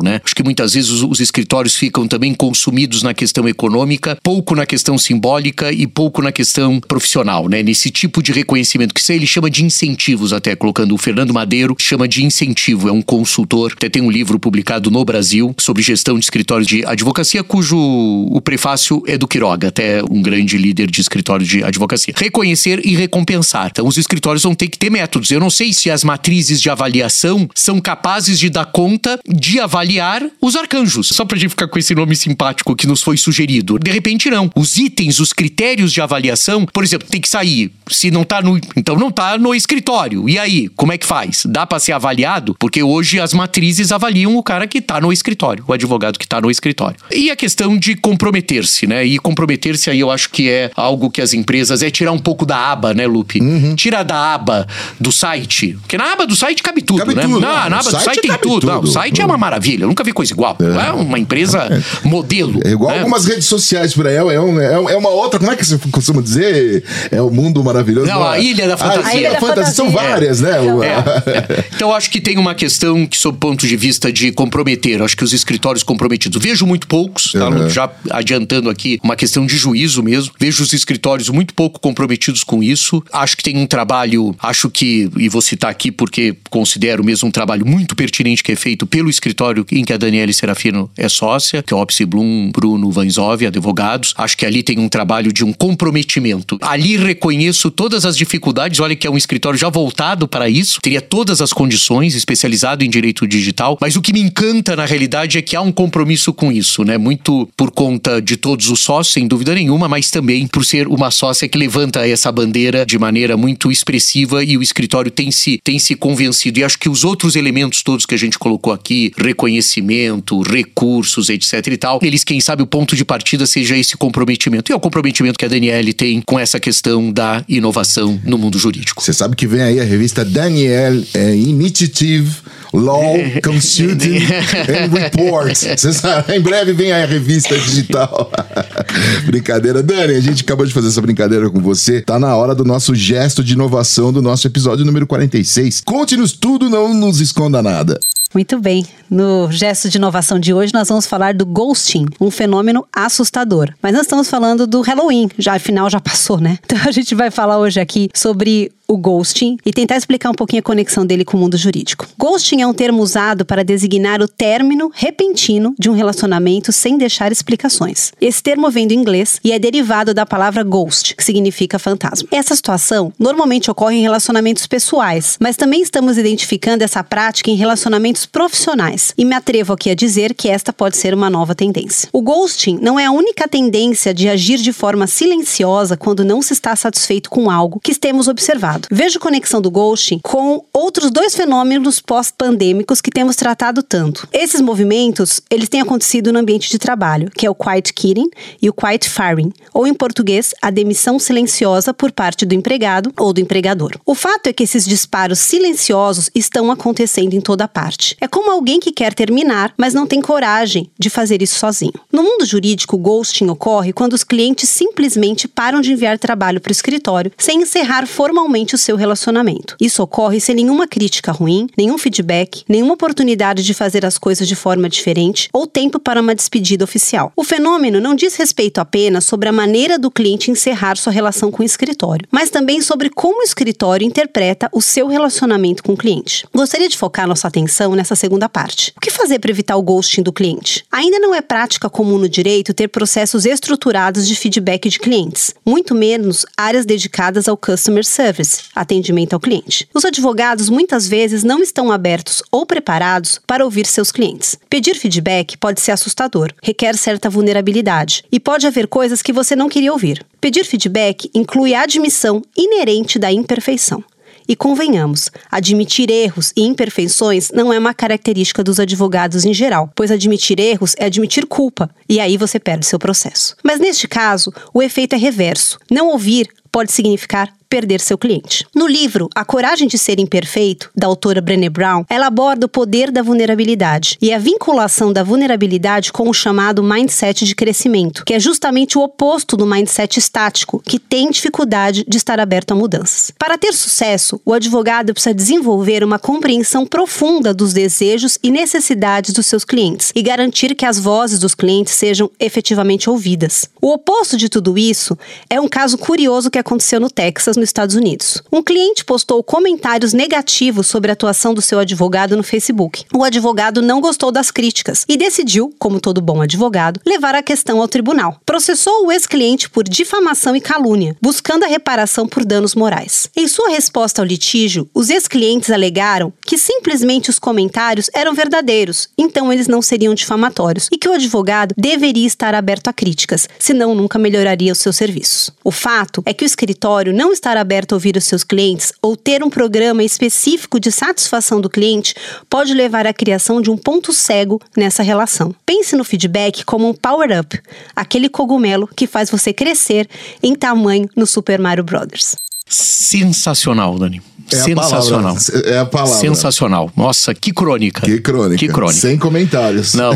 né? 0.04 0.22
Acho 0.24 0.36
que 0.36 0.44
muitas 0.44 0.74
vezes 0.74 0.90
os, 0.90 1.04
os 1.04 1.20
escritórios 1.20 1.76
ficam 1.76 2.08
também 2.08 2.34
consumidos 2.34 3.04
na 3.04 3.14
questão 3.14 3.48
econômica, 3.48 4.18
pouco 4.24 4.56
na 4.56 4.66
questão 4.66 4.98
simbólica 4.98 5.72
e 5.72 5.88
pouco 5.88 6.22
na 6.22 6.32
questão 6.32 6.80
profissional, 6.80 7.48
né? 7.48 7.64
Nesse 7.64 7.90
tipo 7.90 8.22
de 8.22 8.32
reconhecimento 8.32 8.94
que 8.94 9.02
isso 9.02 9.12
ele 9.12 9.28
chama 9.28 9.50
de 9.50 9.64
incentivos 9.64 10.34
até, 10.34 10.56
colocando 10.56 10.94
o 10.94 10.98
Fernando 10.98 11.34
Madeiro, 11.34 11.76
chama 11.80 12.08
de 12.08 12.24
incentivo, 12.24 12.90
é 12.90 12.92
um 12.92 13.02
consultor, 13.02 13.74
até 13.76 13.90
tem 13.90 14.02
um 14.02 14.12
livro 14.12 14.40
publicado 14.40 14.90
no 14.90 15.04
Brasil 15.04 15.54
sobre 15.60 15.82
gestão 15.82 16.18
de 16.18 16.26
escritórios 16.26 16.68
de 16.68 16.86
advocacia, 16.86 17.44
cujo 17.44 17.78
o 17.78 18.42
prefácio 18.42 19.02
é 19.08 19.18
do 19.18 19.28
Quiroga, 19.28 19.68
até 19.70 20.02
um 20.10 20.22
grande 20.22 20.58
líder 20.58 20.90
de 20.90 21.02
escritório 21.02 21.46
de 21.46 21.64
advocacia. 21.64 22.14
Reconhecer 22.18 22.82
e 22.86 22.96
recompensar. 22.96 23.68
Então 23.72 23.88
os 23.88 23.98
escritórios 23.98 24.44
vão 24.44 24.56
ter 24.56 24.68
que 24.68 24.78
ter 24.78 24.90
métodos. 24.90 25.32
Eu 25.32 25.40
não 25.40 25.50
sei 25.50 25.74
se 25.74 25.90
as 25.90 26.04
matrizes 26.04 26.62
de 26.62 26.70
avaliação 26.70 27.50
são 27.56 27.80
capazes 27.80 28.40
de 28.40 28.50
dar 28.50 28.66
conta 28.66 29.20
de 29.44 29.60
avaliar 29.60 30.26
os 30.42 30.56
arcanjos. 30.56 31.10
Só 31.10 31.26
pra 31.26 31.38
gente 31.38 31.50
ficar 31.50 31.68
com 31.68 31.78
esse 31.78 31.94
nome 31.94 32.16
simpático 32.16 32.76
que 32.76 32.88
nos 32.88 33.02
foi 33.04 33.18
sugerido. 33.18 33.78
De 33.78 33.92
repente 33.92 34.30
não. 34.30 34.50
Os 34.56 34.78
itens, 34.78 35.20
os 35.20 35.34
critérios 35.34 35.92
de 35.92 36.00
avaliação, 36.00 36.66
por 36.66 36.82
exemplo, 36.82 37.08
tem 37.10 37.20
que 37.20 37.28
sair. 37.28 37.70
Se 37.90 38.10
não 38.10 38.24
tá 38.24 38.42
no, 38.42 38.58
então 38.78 38.96
não 38.96 39.12
tá 39.12 39.38
no 39.38 39.54
escritório. 39.54 40.30
E 40.30 40.40
aí, 40.40 40.70
como 40.70 40.94
é 40.94 40.98
que 40.98 41.06
faz? 41.06 41.44
Dá 41.46 41.68
para 41.68 41.78
ser 41.80 41.92
avaliado? 41.92 42.56
Porque 42.58 42.82
hoje 42.82 43.20
as 43.20 43.34
matrizes 43.34 43.92
avaliam 43.92 44.38
o 44.38 44.42
cara 44.42 44.66
que 44.66 44.80
tá 44.80 45.02
no 45.02 45.12
escritório, 45.12 45.64
o 45.68 45.74
advogado 45.74 46.18
que 46.18 46.28
tá 46.28 46.40
no 46.40 46.50
escritório. 46.50 46.96
E 47.12 47.30
a 47.30 47.36
questão 47.36 47.78
de 47.78 47.96
comprometer-se, 47.96 48.88
né? 48.88 49.04
E 49.06 49.20
comprometer-se 49.20 49.90
aí 49.90 50.00
eu 50.00 50.10
acho 50.10 50.30
que 50.30 50.50
é 50.50 50.72
algo 50.74 51.12
que 51.12 51.22
as 51.22 51.34
empresas 51.34 51.84
é 51.84 51.92
tirar 51.92 52.14
um 52.14 52.20
pouco 52.20 52.46
da 52.46 52.72
aba, 52.72 52.94
né, 52.94 53.06
Lupe? 53.06 53.42
Uhum. 53.42 53.76
Tira 53.76 54.04
da 54.04 54.34
aba 54.34 54.66
do 54.98 55.12
site. 55.12 55.78
Porque 55.82 55.98
na 55.98 56.14
aba 56.14 56.26
do 56.26 56.36
site 56.36 56.64
cabe 56.64 56.82
tudo, 56.82 57.00
cabe 57.00 57.14
né? 57.14 57.24
Tudo, 57.24 57.42
na, 57.42 57.70
na 57.70 57.80
aba 57.80 57.92
do 57.92 58.00
site 58.00 58.22
tem 58.22 58.32
tudo. 58.38 58.62
tudo. 58.62 58.68
Não, 58.68 58.80
o 58.82 58.88
site 58.88 59.22
é 59.22 59.26
uma 59.26 59.33
maravilha. 59.38 59.84
Eu 59.84 59.88
nunca 59.88 60.04
vi 60.04 60.12
coisa 60.12 60.32
igual. 60.32 60.58
É, 60.60 60.88
é 60.88 60.92
uma 60.92 61.20
empresa 61.20 61.60
é. 61.60 62.08
modelo. 62.08 62.60
É 62.64 62.72
igual 62.72 62.92
né? 62.92 63.00
algumas 63.00 63.26
redes 63.26 63.46
sociais 63.46 63.94
por 63.94 64.08
aí. 64.08 64.16
É, 64.16 64.40
um, 64.40 64.60
é, 64.60 64.98
uma 64.98 65.10
outra, 65.10 65.40
como 65.40 65.52
é 65.52 65.56
que 65.56 65.66
você 65.66 65.78
costuma 65.92 66.22
dizer? 66.22 66.84
É 67.12 67.22
o 67.22 67.30
mundo 67.30 67.64
maravilhoso. 67.64 68.08
Não, 68.08 68.24
a 68.24 68.40
Ilha 68.40 68.68
da 68.68 68.78
Fantasia. 68.78 69.12
A 69.12 69.16
Ilha 69.16 69.32
da 69.34 69.40
Fantasia. 69.40 69.74
São 69.74 69.90
várias, 69.90 70.42
né? 70.42 70.52
É, 70.54 71.64
então 71.76 71.94
acho 71.94 72.10
que 72.10 72.22
tem 72.22 72.38
uma 72.38 72.56
questão 72.56 73.06
que, 73.06 73.18
sob 73.18 73.36
o 73.36 73.40
ponto 73.40 73.68
de 73.68 73.76
vista 73.76 74.12
de 74.12 74.32
comprometer, 74.32 75.02
acho 75.02 75.18
que 75.18 75.24
os 75.24 75.34
escritórios 75.34 75.84
comprometidos. 75.84 76.42
Vejo 76.42 76.66
muito 76.66 76.88
poucos, 76.88 77.32
tá? 77.32 77.50
Uhum. 77.50 77.70
Já 77.70 77.90
adiantando 78.10 78.70
aqui 78.70 79.00
uma 79.04 79.16
questão 79.16 79.46
de 79.46 79.58
juízo 79.58 80.04
mesmo. 80.04 80.34
Vejo 80.40 80.64
os 80.64 80.74
escritórios 80.74 81.30
muito 81.30 81.54
pouco 81.54 81.80
comprometidos 81.80 82.44
com 82.44 82.62
isso. 82.62 83.04
Acho 83.12 83.38
que 83.38 83.44
tem 83.44 83.58
um 83.58 83.66
trabalho, 83.66 84.36
acho 84.40 84.70
que, 84.70 85.10
e 85.18 85.28
vou 85.30 85.42
citar 85.42 85.70
aqui 85.70 85.92
porque 85.92 86.36
considero 86.50 87.04
mesmo 87.04 87.28
um 87.28 87.32
trabalho 87.32 87.66
muito 87.66 87.96
pertinente 87.96 88.44
que 88.44 88.52
é 88.52 88.56
feito 88.56 88.86
pelo 88.86 89.10
escritório 89.10 89.23
em 89.72 89.84
que 89.84 89.94
a 89.94 89.98
Daniele 89.98 90.34
Serafino 90.34 90.90
é 90.98 91.08
sócia, 91.08 91.64
que 91.64 91.74
é 91.74 91.78
o 91.78 91.80
Opsi 91.80 92.06
Blum, 92.06 92.52
Bruno 92.52 92.92
Vanzov, 92.92 93.46
advogados. 93.46 94.14
Acho 94.18 94.38
que 94.38 94.46
ali 94.46 94.64
tem 94.64 94.80
um 94.80 94.90
trabalho 94.90 95.32
de 95.32 95.44
um 95.44 95.54
comprometimento. 95.54 96.58
Ali 96.62 96.98
reconheço 96.98 97.72
todas 97.72 98.06
as 98.06 98.18
dificuldades. 98.18 98.80
Olha 98.80 98.96
que 98.96 99.08
é 99.08 99.12
um 99.12 99.18
escritório 99.18 99.58
já 99.58 99.70
voltado 99.70 100.28
para 100.28 100.50
isso, 100.50 100.82
teria 100.82 101.02
todas 101.02 101.42
as 101.42 101.54
condições, 101.54 102.16
especializado 102.16 102.84
em 102.84 102.90
direito 102.90 103.28
digital. 103.28 103.78
Mas 103.80 103.96
o 103.96 104.02
que 104.02 104.14
me 104.14 104.20
encanta 104.20 104.76
na 104.76 104.86
realidade 104.86 105.38
é 105.38 105.42
que 105.42 105.56
há 105.56 105.62
um 105.62 105.72
compromisso 105.72 106.34
com 106.34 106.52
isso, 106.52 106.84
né? 106.84 106.98
Muito 106.98 107.48
por 107.56 107.72
conta 107.72 108.22
de 108.22 108.38
todos 108.38 108.70
os 108.70 108.80
sócios, 108.80 109.14
sem 109.14 109.28
dúvida 109.28 109.54
nenhuma, 109.54 109.88
mas 109.88 110.10
também 110.10 110.48
por 110.48 110.66
ser 110.66 110.88
uma 110.88 111.12
sócia 111.12 111.48
que 111.48 111.58
levanta 111.58 112.08
essa 112.08 112.32
bandeira 112.32 112.86
de 112.86 112.98
maneira 112.98 113.38
muito 113.38 113.72
expressiva 113.72 114.44
e 114.44 114.58
o 114.58 114.62
escritório 114.62 115.12
tem 115.12 115.32
se, 115.32 115.60
tem 115.64 115.80
se 115.80 115.96
convencido. 115.96 116.60
E 116.60 116.64
acho 116.64 116.78
que 116.78 116.90
os 116.90 117.04
outros 117.04 117.36
elementos 117.36 117.84
todos 117.84 118.06
que 118.06 118.16
a 118.16 118.18
gente 118.18 118.40
colocou 118.40 118.74
aqui, 118.74 119.12
reconhecimento, 119.18 120.42
recursos, 120.42 121.30
etc 121.30 121.68
e 121.68 121.78
tal. 121.78 122.00
Eles, 122.02 122.24
quem 122.24 122.40
sabe, 122.40 122.64
o 122.64 122.68
ponto 122.68 122.96
de 122.96 123.06
partida 123.06 123.46
seja 123.46 123.78
esse 123.78 123.96
comprometimento. 123.98 124.72
E 124.72 124.74
é 124.74 124.76
o 124.76 124.80
comprometimento 124.80 125.38
que 125.38 125.46
a 125.46 125.48
Daniele 125.48 125.94
tem 125.94 126.22
com 126.22 126.40
essa 126.40 126.60
questão 126.60 127.12
da 127.12 127.44
inovação 127.48 128.20
no 128.24 128.38
mundo 128.38 128.58
jurídico. 128.58 129.02
Você 129.02 129.14
sabe 129.14 129.36
que 129.36 129.48
vem 129.48 129.62
aí 129.62 129.80
a 129.80 129.84
revista 129.84 130.24
Daniel 130.24 131.04
é, 131.14 131.36
Initiative 131.36 132.32
Law 132.74 133.16
Consulting 133.44 134.18
and 134.68 134.92
Reports. 134.92 135.66
Você 135.78 135.94
sabe, 135.94 136.36
em 136.36 136.42
breve 136.42 136.74
vem 136.74 136.92
aí 136.92 137.04
a 137.04 137.06
revista 137.06 137.58
digital. 137.58 138.32
brincadeira. 139.26 139.84
Dani, 139.84 140.16
a 140.16 140.22
gente 140.22 140.44
acabou 140.44 140.66
de 140.66 140.74
fazer 140.74 140.88
essa 140.88 141.02
brincadeira 141.02 141.50
com 141.50 141.60
você. 141.62 142.02
Tá 142.02 142.18
na 142.20 142.36
hora 142.36 142.56
do 142.56 142.64
nosso 142.64 142.96
gesto 142.96 143.44
de 143.44 143.54
inovação 143.54 144.12
do 144.12 144.22
nosso 144.22 144.48
episódio 144.48 144.86
número 144.86 145.06
46. 145.06 145.82
Conte-nos 145.86 146.32
tudo, 146.32 146.70
não 146.70 146.94
nos 146.94 147.20
esconda 147.20 147.62
nada. 147.62 148.00
Muito 148.34 148.60
bem. 148.60 148.86
No 149.10 149.52
gesto 149.52 149.88
de 149.90 149.98
inovação 149.98 150.40
de 150.40 150.54
hoje, 150.54 150.74
nós 150.74 150.90
vamos 150.90 151.06
falar 151.06 151.36
do 151.36 151.46
ghosting, 151.46 152.06
um 152.20 152.32
fenômeno 152.32 152.86
assustador. 152.92 153.72
Mas 153.82 153.94
nós 153.94 154.02
estamos 154.02 154.28
falando 154.30 154.66
do 154.66 154.82
Halloween, 154.82 155.30
já 155.38 155.54
afinal 155.54 155.90
já 155.90 156.00
passou, 156.00 156.40
né? 156.40 156.58
Então 156.74 156.90
a 156.90 156.92
gente 156.92 157.14
vai 157.14 157.30
falar 157.30 157.60
hoje 157.60 157.80
aqui 157.80 158.10
sobre 158.16 158.72
o 158.88 158.98
ghosting 158.98 159.58
e 159.66 159.72
tentar 159.72 159.96
explicar 159.96 160.30
um 160.30 160.34
pouquinho 160.34 160.60
a 160.60 160.64
conexão 160.64 161.06
dele 161.06 161.24
com 161.24 161.38
o 161.38 161.40
mundo 161.40 161.58
jurídico. 161.58 162.08
Ghosting 162.18 162.62
é 162.62 162.68
um 162.68 162.74
termo 162.74 163.02
usado 163.02 163.46
para 163.46 163.64
designar 163.64 164.22
o 164.22 164.28
término 164.28 164.92
repentino 164.94 165.74
de 165.80 165.90
um 165.90 165.94
relacionamento 165.94 166.72
sem 166.72 166.98
deixar 166.98 167.32
explicações. 167.32 168.12
Esse 168.20 168.42
termo 168.42 168.70
vem 168.70 168.88
do 168.88 168.94
inglês 168.94 169.40
e 169.44 169.52
é 169.52 169.60
derivado 169.60 170.14
da 170.14 170.26
palavra 170.26 170.64
ghost, 170.64 171.16
que 171.16 171.24
significa 171.24 171.80
fantasma. 171.80 172.28
Essa 172.32 172.56
situação 172.56 173.14
normalmente 173.18 173.72
ocorre 173.72 173.98
em 173.98 174.02
relacionamentos 174.02 174.68
pessoais, 174.68 175.38
mas 175.40 175.56
também 175.56 175.82
estamos 175.82 176.18
identificando 176.18 176.84
essa 176.84 177.04
prática 177.04 177.50
em 177.50 177.56
relacionamentos 177.56 178.23
profissionais 178.26 179.14
e 179.18 179.26
me 179.26 179.36
atrevo 179.36 179.74
aqui 179.74 179.90
a 179.90 179.96
dizer 179.96 180.34
que 180.34 180.50
esta 180.50 180.74
pode 180.74 180.98
ser 180.98 181.14
uma 181.14 181.30
nova 181.30 181.56
tendência. 181.56 182.10
O 182.12 182.22
ghosting 182.22 182.78
não 182.82 183.00
é 183.00 183.06
a 183.06 183.12
única 183.12 183.48
tendência 183.48 184.14
de 184.14 184.28
agir 184.30 184.58
de 184.58 184.74
forma 184.74 185.08
silenciosa 185.08 185.98
quando 185.98 186.26
não 186.26 186.42
se 186.42 186.54
está 186.54 186.76
satisfeito 186.76 187.30
com 187.30 187.50
algo 187.50 187.80
que 187.80 187.94
temos 187.96 188.28
observado. 188.28 188.88
Vejo 188.92 189.20
conexão 189.20 189.62
do 189.62 189.72
ghosting 189.72 190.20
com 190.22 190.66
outros 190.74 191.10
dois 191.10 191.36
fenômenos 191.36 192.02
pós-pandêmicos 192.02 193.00
que 193.00 193.12
temos 193.12 193.36
tratado 193.36 193.82
tanto. 193.82 194.28
Esses 194.34 194.60
movimentos, 194.62 195.42
eles 195.50 195.70
têm 195.70 195.82
acontecido 195.82 196.34
no 196.34 196.40
ambiente 196.40 196.70
de 196.70 196.78
trabalho, 196.78 197.32
que 197.34 197.46
é 197.46 197.50
o 197.50 197.56
quiet 197.56 197.94
quitting 197.94 198.30
e 198.62 198.70
o 198.70 198.74
quiet 198.74 199.10
firing, 199.10 199.54
ou 199.74 199.88
em 199.88 199.94
português, 199.94 200.54
a 200.62 200.70
demissão 200.70 201.18
silenciosa 201.18 201.94
por 201.94 202.12
parte 202.12 202.46
do 202.46 202.54
empregado 202.54 203.14
ou 203.18 203.32
do 203.32 203.40
empregador. 203.40 203.92
O 204.06 204.16
fato 204.16 204.48
é 204.48 204.54
que 204.54 204.64
esses 204.64 204.86
disparos 204.86 205.40
silenciosos 205.40 206.30
estão 206.36 206.72
acontecendo 206.72 207.34
em 207.34 207.42
toda 207.42 207.68
parte. 207.68 208.13
É 208.20 208.28
como 208.28 208.52
alguém 208.52 208.80
que 208.80 208.92
quer 208.92 209.14
terminar, 209.14 209.74
mas 209.78 209.94
não 209.94 210.08
tem 210.08 210.22
coragem 210.22 210.90
de 210.98 211.10
fazer 211.10 211.42
isso 211.42 211.60
sozinho. 211.60 211.94
No 212.12 212.24
mundo 212.24 212.46
jurídico, 212.46 212.96
o 212.96 213.00
ghosting 213.00 213.48
ocorre 213.48 213.94
quando 213.94 214.14
os 214.14 214.24
clientes 214.24 214.70
simplesmente 214.70 215.48
param 215.48 215.82
de 215.82 215.92
enviar 215.92 216.18
trabalho 216.18 216.62
para 216.62 216.72
o 216.72 216.74
escritório 216.74 217.32
sem 217.38 217.62
encerrar 217.62 218.06
formalmente 218.08 218.76
o 218.76 218.78
seu 218.78 218.96
relacionamento. 218.96 219.76
Isso 219.80 220.02
ocorre 220.02 220.40
sem 220.40 220.56
nenhuma 220.56 220.88
crítica 220.88 221.32
ruim, 221.32 221.68
nenhum 221.78 221.98
feedback, 221.98 222.64
nenhuma 222.68 222.94
oportunidade 222.94 223.64
de 223.64 223.74
fazer 223.74 224.06
as 224.06 224.18
coisas 224.18 224.48
de 224.48 224.56
forma 224.56 224.90
diferente 224.90 225.50
ou 225.54 225.68
tempo 225.68 226.00
para 226.00 226.22
uma 226.22 226.36
despedida 226.36 226.84
oficial. 226.84 227.32
O 227.36 227.44
fenômeno 227.44 228.00
não 228.00 228.16
diz 228.16 228.36
respeito 228.36 228.80
apenas 228.80 229.26
sobre 229.26 229.50
a 229.50 229.52
maneira 229.52 229.98
do 229.98 230.12
cliente 230.12 230.52
encerrar 230.52 230.98
sua 230.98 231.12
relação 231.12 231.52
com 231.52 231.64
o 231.64 231.66
escritório, 231.66 232.28
mas 232.32 232.50
também 232.50 232.82
sobre 232.82 233.10
como 233.10 233.40
o 233.40 233.44
escritório 233.44 234.06
interpreta 234.06 234.70
o 234.72 234.82
seu 234.82 235.08
relacionamento 235.08 235.84
com 235.84 235.94
o 235.94 235.98
cliente. 235.98 236.46
Gostaria 236.54 236.90
de 236.90 236.98
focar 236.98 237.28
nossa 237.28 237.48
atenção 237.48 237.93
nessa 237.96 238.16
segunda 238.16 238.50
parte. 238.50 238.94
O 238.98 239.00
que 239.00 239.12
fazer 239.12 239.40
para 239.40 239.52
evitar 239.52 239.78
o 239.78 239.82
ghosting 239.82 240.22
do 240.22 240.34
cliente? 240.34 240.86
Ainda 240.92 241.20
não 241.20 241.34
é 241.34 241.42
prática 241.42 241.90
comum 241.90 242.18
no 242.18 242.28
direito 242.28 242.74
ter 242.74 242.88
processos 242.88 243.46
estruturados 243.46 244.28
de 244.28 244.36
feedback 244.36 244.90
de 244.90 245.00
clientes, 245.00 245.54
muito 245.66 245.96
menos 245.96 246.46
áreas 246.58 246.86
dedicadas 246.86 247.48
ao 247.48 247.58
customer 247.58 248.06
service, 248.06 248.64
atendimento 248.76 249.34
ao 249.34 249.40
cliente. 249.40 249.88
Os 249.94 250.06
advogados 250.06 250.70
muitas 250.70 251.08
vezes 251.08 251.44
não 251.44 251.62
estão 251.62 251.92
abertos 251.92 252.42
ou 252.52 252.66
preparados 252.66 253.40
para 253.46 253.64
ouvir 253.64 253.86
seus 253.86 254.12
clientes. 254.12 254.58
Pedir 254.70 254.96
feedback 254.96 255.58
pode 255.58 255.82
ser 255.82 255.92
assustador, 255.92 256.52
requer 256.62 256.98
certa 256.98 257.30
vulnerabilidade 257.30 258.24
e 258.32 258.40
pode 258.40 258.68
haver 258.68 258.88
coisas 258.88 259.22
que 259.22 259.34
você 259.34 259.56
não 259.56 259.70
queria 259.70 259.92
ouvir. 259.92 260.26
Pedir 260.40 260.66
feedback 260.66 261.30
inclui 261.34 261.74
a 261.74 261.84
admissão 261.84 262.42
inerente 262.58 263.18
da 263.18 263.32
imperfeição. 263.32 264.04
E 264.48 264.56
convenhamos, 264.56 265.30
admitir 265.52 266.10
erros 266.10 266.52
e 266.56 266.62
imperfeições 266.62 267.52
não 267.52 267.72
é 267.72 267.80
uma 267.80 267.94
característica 267.94 268.64
dos 268.64 268.80
advogados 268.80 269.46
em 269.46 269.54
geral, 269.54 269.92
pois 269.96 270.12
admitir 270.12 270.60
erros 270.60 270.96
é 270.98 271.06
admitir 271.06 271.46
culpa, 271.46 271.90
e 272.08 272.20
aí 272.20 272.38
você 272.38 272.60
perde 272.60 272.86
seu 272.86 273.00
processo. 273.00 273.56
Mas 273.64 273.80
neste 273.80 274.08
caso, 274.08 274.52
o 274.74 274.82
efeito 274.82 275.16
é 275.16 275.18
reverso. 275.18 275.80
Não 275.90 276.10
ouvir 276.10 276.48
pode 276.72 276.92
significar 276.92 277.54
perder 277.74 278.00
seu 278.00 278.20
cliente. 278.20 278.68
No 278.76 278.86
livro 278.86 279.28
A 279.34 279.44
Coragem 279.44 279.88
de 279.88 279.98
Ser 279.98 280.20
Imperfeito, 280.20 280.92
da 280.96 281.08
autora 281.08 281.42
Brené 281.42 281.72
Brown, 281.72 282.06
ela 282.08 282.28
aborda 282.28 282.68
o 282.68 282.70
poder 282.70 283.10
da 283.10 283.24
vulnerabilidade 283.24 284.16
e 284.22 284.32
a 284.32 284.38
vinculação 284.38 285.12
da 285.12 285.24
vulnerabilidade 285.24 286.14
com 286.14 286.30
o 286.30 286.34
chamado 286.36 286.84
mindset 286.84 287.44
de 287.44 287.56
crescimento, 287.56 288.24
que 288.26 288.36
é 288.36 288.40
justamente 288.40 288.96
o 288.96 289.02
oposto 289.02 289.58
do 289.58 289.66
mindset 289.66 290.20
estático, 290.20 290.84
que 290.86 291.00
tem 291.00 291.32
dificuldade 291.32 292.06
de 292.08 292.16
estar 292.16 292.40
aberto 292.40 292.74
a 292.74 292.76
mudanças. 292.76 293.32
Para 293.40 293.58
ter 293.58 293.74
sucesso, 293.74 294.40
o 294.46 294.54
advogado 294.54 295.12
precisa 295.12 295.34
desenvolver 295.34 296.04
uma 296.04 296.20
compreensão 296.20 296.86
profunda 296.86 297.56
dos 297.56 297.74
desejos 297.74 298.38
e 298.44 298.52
necessidades 298.52 299.34
dos 299.34 299.48
seus 299.48 299.66
clientes 299.66 300.12
e 300.14 300.22
garantir 300.22 300.76
que 300.76 300.86
as 300.86 301.00
vozes 301.00 301.40
dos 301.40 301.56
clientes 301.56 301.96
sejam 301.96 302.30
efetivamente 302.40 303.10
ouvidas. 303.10 303.68
O 303.82 303.94
oposto 303.94 304.38
de 304.38 304.48
tudo 304.48 304.78
isso 304.78 305.18
é 305.50 305.60
um 305.60 305.68
caso 305.68 305.98
curioso 305.98 306.52
que 306.52 306.60
aconteceu 306.60 307.00
no 307.00 307.10
Texas, 307.10 307.58
nos 307.64 307.70
Estados 307.70 307.96
Unidos. 307.96 308.44
Um 308.52 308.62
cliente 308.62 309.06
postou 309.06 309.42
comentários 309.42 310.14
negativos 310.14 310.88
sobre 310.88 311.10
a 311.10 311.14
atuação 311.14 311.54
do 311.54 311.62
seu 311.62 311.80
advogado 311.80 312.36
no 312.36 312.44
Facebook. 312.44 313.06
O 313.14 313.24
advogado 313.24 313.82
não 313.82 314.02
gostou 314.02 314.32
das 314.32 314.52
críticas 314.52 315.06
e 315.08 315.18
decidiu, 315.18 315.74
como 315.80 316.00
todo 316.00 316.22
bom 316.22 316.42
advogado, 316.42 317.00
levar 317.06 317.34
a 317.36 317.42
questão 317.42 317.80
ao 317.80 317.88
tribunal. 317.88 318.40
Processou 318.46 319.06
o 319.06 319.12
ex-cliente 319.12 319.70
por 319.70 319.84
difamação 319.84 320.56
e 320.56 320.62
calúnia, 320.62 321.16
buscando 321.22 321.64
a 321.64 321.68
reparação 321.68 322.28
por 322.28 322.44
danos 322.44 322.76
morais. 322.76 323.28
Em 323.36 323.48
sua 323.48 323.70
resposta 323.70 324.22
ao 324.22 324.26
litígio, 324.26 324.90
os 324.94 325.10
ex-clientes 325.10 325.70
alegaram 325.70 326.34
que 326.46 326.58
simplesmente 326.58 327.30
os 327.30 327.40
comentários 327.40 328.10
eram 328.14 328.34
verdadeiros, 328.34 329.08
então 329.18 329.54
eles 329.54 329.68
não 329.68 329.82
seriam 329.82 330.14
difamatórios, 330.14 330.90
e 330.92 330.98
que 330.98 331.08
o 331.08 331.14
advogado 331.14 331.74
deveria 331.78 332.28
estar 332.28 332.54
aberto 332.54 332.90
a 332.90 332.94
críticas, 332.94 333.48
senão 333.58 333.96
nunca 333.96 334.20
melhoraria 334.20 334.74
os 334.74 334.80
seus 334.80 334.98
serviços. 334.98 335.50
O 335.64 335.72
fato 335.72 336.22
é 336.26 336.34
que 336.34 336.44
o 336.44 336.46
escritório 336.46 337.14
não 337.14 337.32
está 337.32 337.53
estar 337.54 337.58
aberto 337.58 337.94
a 337.94 337.96
ouvir 337.96 338.18
os 338.18 338.24
seus 338.24 338.44
clientes 338.44 338.92
ou 339.02 339.16
ter 339.16 339.44
um 339.44 339.50
programa 339.50 340.04
específico 340.04 340.80
de 340.80 340.92
satisfação 340.92 341.62
do 341.62 341.70
cliente 341.70 342.16
pode 342.50 342.74
levar 342.74 343.06
à 343.06 343.14
criação 343.14 343.62
de 343.62 343.70
um 343.70 343.78
ponto 343.78 344.12
cego 344.12 344.60
nessa 344.76 345.04
relação. 345.04 345.54
Pense 345.66 345.96
no 345.96 346.04
feedback 346.04 346.66
como 346.66 346.88
um 346.88 346.94
power-up, 346.94 347.62
aquele 347.96 348.28
cogumelo 348.28 348.88
que 348.88 349.06
faz 349.06 349.30
você 349.30 349.54
crescer 349.54 350.10
em 350.42 350.56
tamanho 350.56 351.08
no 351.16 351.28
Super 351.28 351.60
Mario 351.60 351.84
Bros. 351.84 352.36
Sensacional, 352.68 353.98
Dani. 354.00 354.22
É 354.52 354.56
Sensacional. 354.58 355.36
A 355.36 355.70
é 355.70 355.80
a 355.80 355.86
palavra. 355.86 356.20
Sensacional. 356.20 356.92
Nossa, 356.96 357.34
que 357.34 357.52
crônica. 357.52 358.02
Que 358.02 358.20
crônica. 358.20 358.58
Que 358.58 358.68
crônica. 358.68 359.00
Sem 359.00 359.18
comentários. 359.18 359.94
Não. 359.94 360.12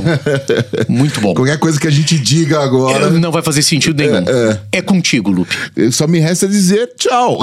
Muito 0.87 1.19
bom. 1.21 1.33
Qualquer 1.33 1.57
coisa 1.57 1.79
que 1.79 1.87
a 1.87 1.91
gente 1.91 2.19
diga 2.19 2.61
agora. 2.61 3.07
É, 3.07 3.09
não 3.11 3.31
vai 3.31 3.41
fazer 3.41 3.63
sentido 3.63 3.97
nenhum. 3.97 4.17
É, 4.27 4.59
é. 4.73 4.77
é 4.77 4.81
contigo, 4.81 5.31
Lupe. 5.31 5.55
Só 5.91 6.07
me 6.07 6.19
resta 6.19 6.47
dizer 6.47 6.91
tchau. 6.97 7.39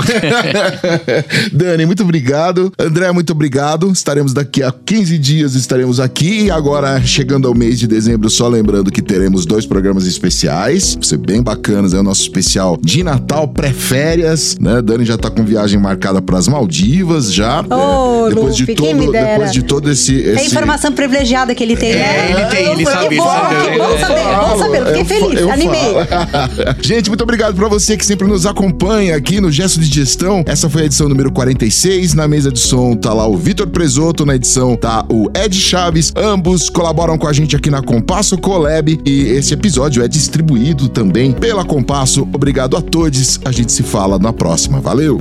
Dani, 1.53 1.87
muito 1.87 2.03
obrigado. 2.03 2.73
André, 2.79 3.11
muito 3.13 3.33
obrigado. 3.33 3.91
Estaremos 3.91 4.33
daqui 4.33 4.63
a 4.63 4.71
15 4.71 5.19
dias, 5.19 5.55
estaremos 5.55 5.99
aqui. 5.99 6.45
E 6.45 6.51
agora, 6.51 7.03
chegando 7.03 7.49
ao 7.49 7.55
mês 7.55 7.79
de 7.79 7.87
dezembro, 7.87 8.31
só 8.31 8.47
lembrando 8.47 8.93
que 8.93 9.03
teremos 9.03 9.47
dois 9.47 9.67
programas 9.67 10.07
especiais. 10.07 10.95
Vão 10.95 11.03
ser 11.03 11.19
bem 11.19 11.43
bacanas. 11.43 11.95
É 11.95 11.99
o 11.99 12.03
nosso 12.03 12.23
especial 12.23 12.79
de 12.81 13.03
Natal 13.03 13.49
pré-férias. 13.49 14.57
Né? 14.61 14.81
Dani 14.81 14.94
já 15.03 15.17
tá 15.17 15.31
com 15.31 15.45
viagem 15.45 15.81
marcada 15.81 16.21
para 16.21 16.39
as 16.39 16.47
Maldivas 16.47 17.33
já. 17.33 17.65
Oh, 17.71 18.27
é, 18.27 18.29
depois, 18.31 18.61
Lupe, 18.61 18.67
de 18.67 18.75
todo, 18.75 19.13
depois 19.13 19.53
de 19.53 19.63
todo 19.63 19.91
esse, 19.91 20.15
esse. 20.15 20.41
É 20.41 20.47
informação 20.47 20.93
privilegiada 20.93 21.55
que 21.55 21.63
ele 21.63 21.77
tem, 21.77 21.93
é, 21.93 21.97
né? 21.97 22.31
Ele 22.31 22.45
tem, 22.47 22.73
ele 22.73 22.85
sabe, 22.85 23.07
ele 23.07 23.17
sabe. 23.17 23.79
Vamos 23.79 24.01
saber, 24.01 24.23
vamos 24.23 24.59
saber. 24.59 24.87
Fiquei 24.87 25.05
feliz, 25.05 25.41
eu 25.41 25.51
animei. 25.51 25.95
Gente, 26.83 27.09
muito 27.09 27.23
obrigado 27.23 27.55
pra 27.55 27.69
você 27.69 27.97
que 27.97 28.05
sempre 28.05 28.29
nos 28.29 28.47
acompanha 28.47 29.17
aqui 29.17 29.41
no 29.41 29.51
Gesto 29.51 29.81
de 29.81 29.87
Gestão. 29.87 30.43
Essa 30.47 30.69
foi 30.69 30.83
a 30.83 30.85
edição 30.87 31.09
número 31.09 31.33
46. 31.33 32.15
Na 32.15 32.29
mesa 32.29 32.53
de 32.53 32.61
som 32.61 32.95
tá 32.95 33.13
lá 33.13 33.27
o 33.27 33.37
Vitor 33.37 33.67
Presoto, 33.69 34.27
na 34.27 34.37
edição 34.37 34.77
tá 34.77 35.05
o 35.09 35.31
Ed 35.35 35.55
Chaves. 35.55 36.13
Ambos 36.17 36.69
colaboram 36.69 37.17
com 37.17 37.27
a 37.27 37.33
gente 37.33 37.57
aqui 37.57 37.71
na 37.71 37.83
Compasso 37.83 38.37
Colab 38.39 39.01
e 39.05 39.23
esse 39.29 39.55
episódio 39.55 40.03
é 40.03 40.09
distribuído 40.09 40.89
também 40.89 41.33
pela 41.33 41.65
Compasso. 41.65 42.23
Obrigado 42.33 42.77
a 42.77 42.81
todos. 42.81 43.41
A 43.45 43.53
gente 43.53 43.73
se 43.73 43.83
fala 43.83 44.19
na 44.19 44.33
próxima. 44.33 44.81
Valeu! 44.85 45.19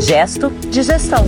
Gesto 0.00 0.50
de 0.70 0.82
gestão. 0.82 1.22